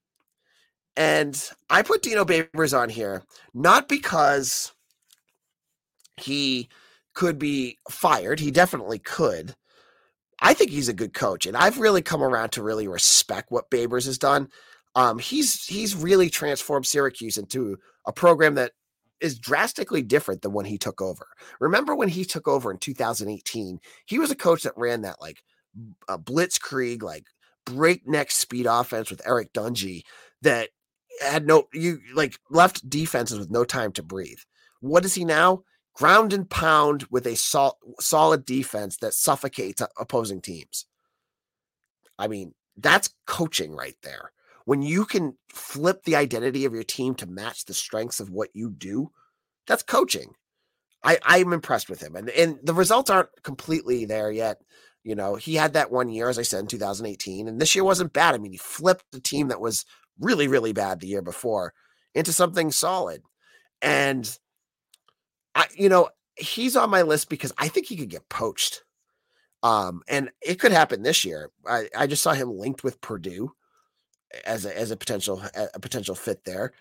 And 0.97 1.43
I 1.71 1.81
put 1.81 2.03
Dino 2.03 2.27
Babers 2.27 2.79
on 2.79 2.91
here 2.91 3.23
not 3.55 3.89
because 3.89 4.73
he 6.19 6.69
could 7.15 7.39
be 7.39 7.79
fired. 7.91 8.41
He 8.41 8.51
definitely 8.51 8.99
could. 8.99 9.55
I 10.41 10.55
think 10.55 10.71
he's 10.71 10.89
a 10.89 10.95
good 10.95 11.15
coach, 11.15 11.47
and 11.47 11.57
I've 11.57 11.79
really 11.79 12.03
come 12.03 12.23
around 12.23 12.51
to 12.51 12.63
really 12.63 12.89
respect 12.89 13.53
what 13.53 13.71
Babers 13.71 14.07
has 14.07 14.19
done. 14.19 14.49
Um, 14.97 15.19
he's 15.19 15.65
he's 15.65 15.95
really 15.95 16.29
transformed 16.29 16.85
Syracuse 16.85 17.39
into 17.39 17.79
a 18.07 18.13
program 18.13 18.57
that 18.57 18.73
is 19.21 19.39
drastically 19.39 20.03
different 20.03 20.43
than 20.43 20.53
when 20.53 20.67
he 20.67 20.77
took 20.77 21.01
over. 21.01 21.29
Remember 21.61 21.95
when 21.95 22.09
he 22.09 22.25
took 22.25 22.49
over 22.49 22.73
in 22.73 22.79
2018? 22.79 23.79
He 24.07 24.19
was 24.19 24.33
a 24.33 24.37
coach 24.37 24.65
that 24.65 24.73
ran 24.77 25.03
that 25.03 25.21
like 25.21 25.43
a 26.09 26.19
blitzkrieg, 26.19 27.03
like 27.03 27.25
breakneck 27.65 28.31
speed 28.31 28.67
offense 28.67 29.11
with 29.11 29.27
Eric 29.27 29.53
Dungey 29.53 30.03
that 30.43 30.71
had 31.21 31.47
no 31.47 31.69
you 31.73 32.01
like 32.15 32.39
left 32.51 32.89
defenses 32.89 33.39
with 33.39 33.51
no 33.51 33.65
time 33.65 33.93
to 33.93 34.03
breathe. 34.03 34.41
What 34.81 35.05
is 35.05 35.15
he 35.15 35.25
now? 35.25 35.63
ground 35.95 36.33
and 36.33 36.49
pound 36.49 37.05
with 37.11 37.27
a 37.27 37.37
sol- 37.37 37.79
solid 38.01 38.45
defense 38.45 38.97
that 38.99 39.15
suffocates 39.15 39.83
opposing 39.99 40.41
teams. 40.41 40.87
I 42.19 42.29
mean, 42.29 42.55
that's 42.77 43.15
coaching 43.27 43.75
right 43.75 43.97
there. 44.03 44.33
When 44.65 44.83
you 44.83 45.05
can 45.05 45.37
flip 45.49 46.05
the 46.05 46.17
identity 46.17 46.65
of 46.65 46.73
your 46.73 46.85
team 46.85 47.15
to 47.17 47.27
match 47.27 47.65
the 47.65 47.75
strengths 47.75 48.21
of 48.21 48.31
what 48.31 48.51
you 48.55 48.71
do, 48.71 49.11
that's 49.67 49.83
coaching. 49.83 50.35
I, 51.05 51.19
I'm 51.25 51.53
impressed 51.53 51.91
with 51.91 52.01
him. 52.01 52.15
And, 52.15 52.31
and 52.31 52.59
the 52.63 52.75
results 52.75 53.11
aren't 53.11 53.43
completely 53.43 54.05
there 54.05 54.31
yet. 54.31 54.59
You 55.05 55.15
know, 55.15 55.35
he 55.35 55.55
had 55.57 55.73
that 55.73 55.91
one 55.91 56.09
year, 56.09 56.29
as 56.29 56.39
I 56.39 56.43
said, 56.43 56.61
in 56.61 56.67
2018, 56.67 57.49
and 57.49 57.61
this 57.61 57.75
year 57.75 57.85
wasn't 57.85 58.13
bad. 58.13 58.35
I 58.35 58.39
mean, 58.39 58.53
he 58.53 58.59
flipped 58.59 59.05
the 59.11 59.21
team 59.21 59.49
that 59.49 59.61
was 59.61 59.85
really, 60.21 60.47
really 60.47 60.73
bad 60.73 61.01
the 61.01 61.09
year 61.09 61.23
before 61.23 61.75
into 62.15 62.33
something 62.33 62.71
solid. 62.71 63.23
And 63.81 64.39
I, 65.55 65.67
you 65.75 65.89
know, 65.89 66.11
he's 66.37 66.77
on 66.77 66.91
my 66.91 67.03
list 67.03 67.29
because 67.29 67.53
I 67.59 67.69
think 67.69 67.87
he 67.87 67.97
could 67.97 68.11
get 68.11 68.29
poached. 68.29 68.85
Um, 69.63 70.03
and 70.09 70.31
it 70.41 70.59
could 70.59 70.73
happen 70.73 71.03
this 71.03 71.25
year. 71.25 71.51
I, 71.67 71.89
I 71.97 72.07
just 72.07 72.23
saw 72.23 72.33
him 72.33 72.57
linked 72.57 72.85
with 72.85 73.01
Purdue 73.01 73.53
as 74.45 74.65
a 74.65 74.77
as 74.77 74.91
a 74.91 74.97
potential 74.97 75.43
a 75.75 75.79
potential 75.79 76.15
fit 76.15 76.45
there. 76.45 76.73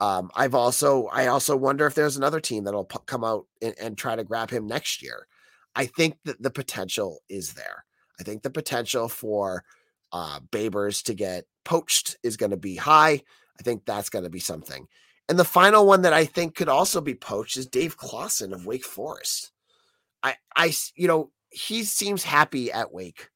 Um, 0.00 0.30
I've 0.34 0.54
also 0.54 1.06
I 1.12 1.26
also 1.26 1.56
wonder 1.56 1.86
if 1.86 1.94
there's 1.94 2.16
another 2.16 2.40
team 2.40 2.64
that'll 2.64 2.84
p- 2.84 2.98
come 3.06 3.22
out 3.24 3.46
and, 3.60 3.74
and, 3.80 3.98
try 3.98 4.16
to 4.16 4.24
grab 4.24 4.50
him 4.50 4.66
next 4.66 5.02
year. 5.02 5.26
I 5.74 5.86
think 5.86 6.16
that 6.24 6.42
the 6.42 6.50
potential 6.50 7.20
is 7.28 7.54
there. 7.54 7.84
I 8.20 8.22
think 8.22 8.42
the 8.42 8.50
potential 8.50 9.08
for 9.08 9.64
uh, 10.12 10.40
Babers 10.50 11.02
to 11.04 11.14
get 11.14 11.44
poached 11.64 12.16
is 12.22 12.36
going 12.36 12.50
to 12.50 12.56
be 12.56 12.76
high. 12.76 13.22
I 13.58 13.62
think 13.62 13.84
that's 13.84 14.10
going 14.10 14.24
to 14.24 14.30
be 14.30 14.40
something. 14.40 14.86
And 15.28 15.38
the 15.38 15.44
final 15.44 15.86
one 15.86 16.02
that 16.02 16.12
I 16.12 16.24
think 16.24 16.54
could 16.54 16.68
also 16.68 17.00
be 17.00 17.14
poached 17.14 17.56
is 17.56 17.66
Dave 17.66 17.96
Clawson 17.96 18.52
of 18.52 18.66
Wake 18.66 18.84
Forest. 18.84 19.52
I, 20.22 20.36
I, 20.54 20.72
you 20.94 21.08
know, 21.08 21.30
he 21.50 21.84
seems 21.84 22.24
happy 22.24 22.70
at 22.72 22.92
Wake, 22.92 23.30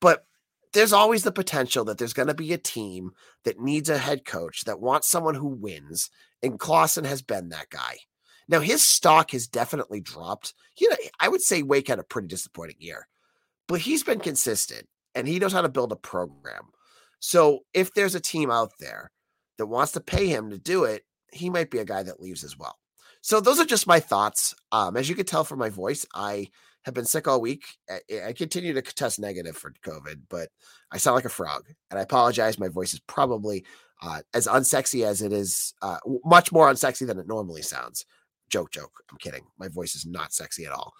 but 0.00 0.24
there's 0.72 0.92
always 0.92 1.22
the 1.22 1.32
potential 1.32 1.84
that 1.84 1.98
there's 1.98 2.12
going 2.12 2.28
to 2.28 2.34
be 2.34 2.52
a 2.52 2.58
team 2.58 3.12
that 3.44 3.60
needs 3.60 3.88
a 3.88 3.98
head 3.98 4.24
coach 4.24 4.64
that 4.64 4.80
wants 4.80 5.08
someone 5.08 5.34
who 5.34 5.48
wins, 5.48 6.10
and 6.42 6.58
Clawson 6.58 7.04
has 7.04 7.22
been 7.22 7.48
that 7.48 7.70
guy. 7.70 7.98
Now 8.48 8.60
his 8.60 8.86
stock 8.86 9.32
has 9.32 9.46
definitely 9.46 10.00
dropped. 10.00 10.54
You 10.78 10.90
know, 10.90 10.96
I 11.20 11.28
would 11.28 11.42
say 11.42 11.62
Wake 11.62 11.88
had 11.88 11.98
a 11.98 12.04
pretty 12.04 12.28
disappointing 12.28 12.76
year, 12.78 13.08
but 13.66 13.80
he's 13.80 14.02
been 14.02 14.20
consistent 14.20 14.86
and 15.14 15.26
he 15.26 15.38
knows 15.38 15.52
how 15.52 15.62
to 15.62 15.68
build 15.68 15.92
a 15.92 15.96
program. 15.96 16.68
So 17.18 17.60
if 17.74 17.92
there's 17.94 18.14
a 18.14 18.20
team 18.20 18.50
out 18.50 18.72
there 18.78 19.10
that 19.58 19.66
wants 19.66 19.92
to 19.92 20.00
pay 20.00 20.26
him 20.28 20.50
to 20.50 20.58
do 20.58 20.84
it, 20.84 21.04
he 21.32 21.50
might 21.50 21.70
be 21.70 21.78
a 21.78 21.84
guy 21.84 22.02
that 22.02 22.20
leaves 22.20 22.44
as 22.44 22.56
well. 22.56 22.78
So 23.20 23.40
those 23.40 23.58
are 23.58 23.64
just 23.64 23.86
my 23.86 23.98
thoughts. 23.98 24.54
Um, 24.70 24.96
as 24.96 25.08
you 25.08 25.14
can 25.16 25.26
tell 25.26 25.42
from 25.42 25.58
my 25.58 25.70
voice, 25.70 26.06
I 26.14 26.48
have 26.84 26.94
been 26.94 27.04
sick 27.04 27.26
all 27.26 27.40
week. 27.40 27.64
I, 27.90 28.28
I, 28.28 28.32
continue 28.32 28.72
to 28.72 28.80
test 28.82 29.18
negative 29.18 29.56
for 29.56 29.72
COVID, 29.84 30.20
but 30.30 30.50
I 30.92 30.98
sound 30.98 31.16
like 31.16 31.24
a 31.24 31.30
frog, 31.30 31.64
and 31.90 31.98
I 31.98 32.02
apologize. 32.04 32.60
My 32.60 32.68
voice 32.68 32.94
is 32.94 33.00
probably 33.00 33.64
uh, 34.00 34.20
as 34.32 34.46
unsexy 34.46 35.04
as 35.04 35.22
it 35.22 35.32
is, 35.32 35.74
uh, 35.82 35.98
much 36.24 36.52
more 36.52 36.70
unsexy 36.70 37.04
than 37.04 37.18
it 37.18 37.26
normally 37.26 37.62
sounds. 37.62 38.06
Joke, 38.50 38.70
joke. 38.70 39.02
I'm 39.10 39.18
kidding. 39.18 39.44
My 39.58 39.68
voice 39.68 39.94
is 39.94 40.06
not 40.06 40.32
sexy 40.32 40.66
at 40.66 40.72
all. 40.72 40.94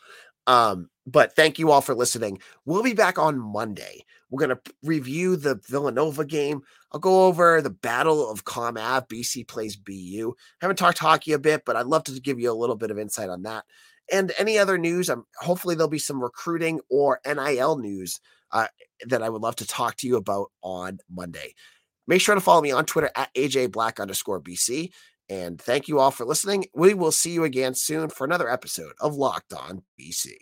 Um, 0.46 0.88
but 1.06 1.34
thank 1.34 1.58
you 1.58 1.70
all 1.70 1.80
for 1.80 1.94
listening. 1.94 2.40
We'll 2.64 2.82
be 2.82 2.94
back 2.94 3.18
on 3.18 3.38
Monday. 3.38 4.04
We're 4.30 4.46
going 4.46 4.56
to 4.56 4.72
review 4.82 5.36
the 5.36 5.60
Villanova 5.68 6.24
game. 6.24 6.62
I'll 6.92 7.00
go 7.00 7.26
over 7.26 7.60
the 7.60 7.70
Battle 7.70 8.30
of 8.30 8.44
Comm 8.44 8.78
Ave. 8.80 9.06
BC 9.06 9.46
plays 9.46 9.76
BU. 9.76 10.34
Haven't 10.60 10.76
talked 10.76 10.98
hockey 10.98 11.32
a 11.32 11.38
bit, 11.38 11.64
but 11.64 11.76
I'd 11.76 11.86
love 11.86 12.04
to 12.04 12.20
give 12.20 12.40
you 12.40 12.50
a 12.50 12.54
little 12.54 12.76
bit 12.76 12.90
of 12.90 12.98
insight 12.98 13.28
on 13.28 13.42
that. 13.42 13.64
And 14.10 14.32
any 14.38 14.58
other 14.58 14.78
news, 14.78 15.08
I'm 15.08 15.24
hopefully 15.40 15.74
there'll 15.74 15.88
be 15.88 15.98
some 15.98 16.22
recruiting 16.22 16.80
or 16.90 17.20
NIL 17.26 17.78
news 17.78 18.20
uh, 18.52 18.68
that 19.06 19.22
I 19.22 19.28
would 19.28 19.42
love 19.42 19.56
to 19.56 19.66
talk 19.66 19.96
to 19.96 20.06
you 20.06 20.16
about 20.16 20.50
on 20.62 20.98
Monday. 21.10 21.54
Make 22.06 22.20
sure 22.20 22.36
to 22.36 22.40
follow 22.40 22.62
me 22.62 22.70
on 22.70 22.86
Twitter 22.86 23.10
at 23.16 23.34
AJ 23.34 23.72
Black 23.72 23.98
underscore 23.98 24.40
BC. 24.40 24.92
And 25.28 25.60
thank 25.60 25.88
you 25.88 25.98
all 25.98 26.10
for 26.10 26.24
listening. 26.24 26.66
We 26.74 26.94
will 26.94 27.12
see 27.12 27.32
you 27.32 27.44
again 27.44 27.74
soon 27.74 28.10
for 28.10 28.24
another 28.24 28.48
episode 28.48 28.92
of 29.00 29.16
Locked 29.16 29.52
On 29.52 29.82
BC. 30.00 30.34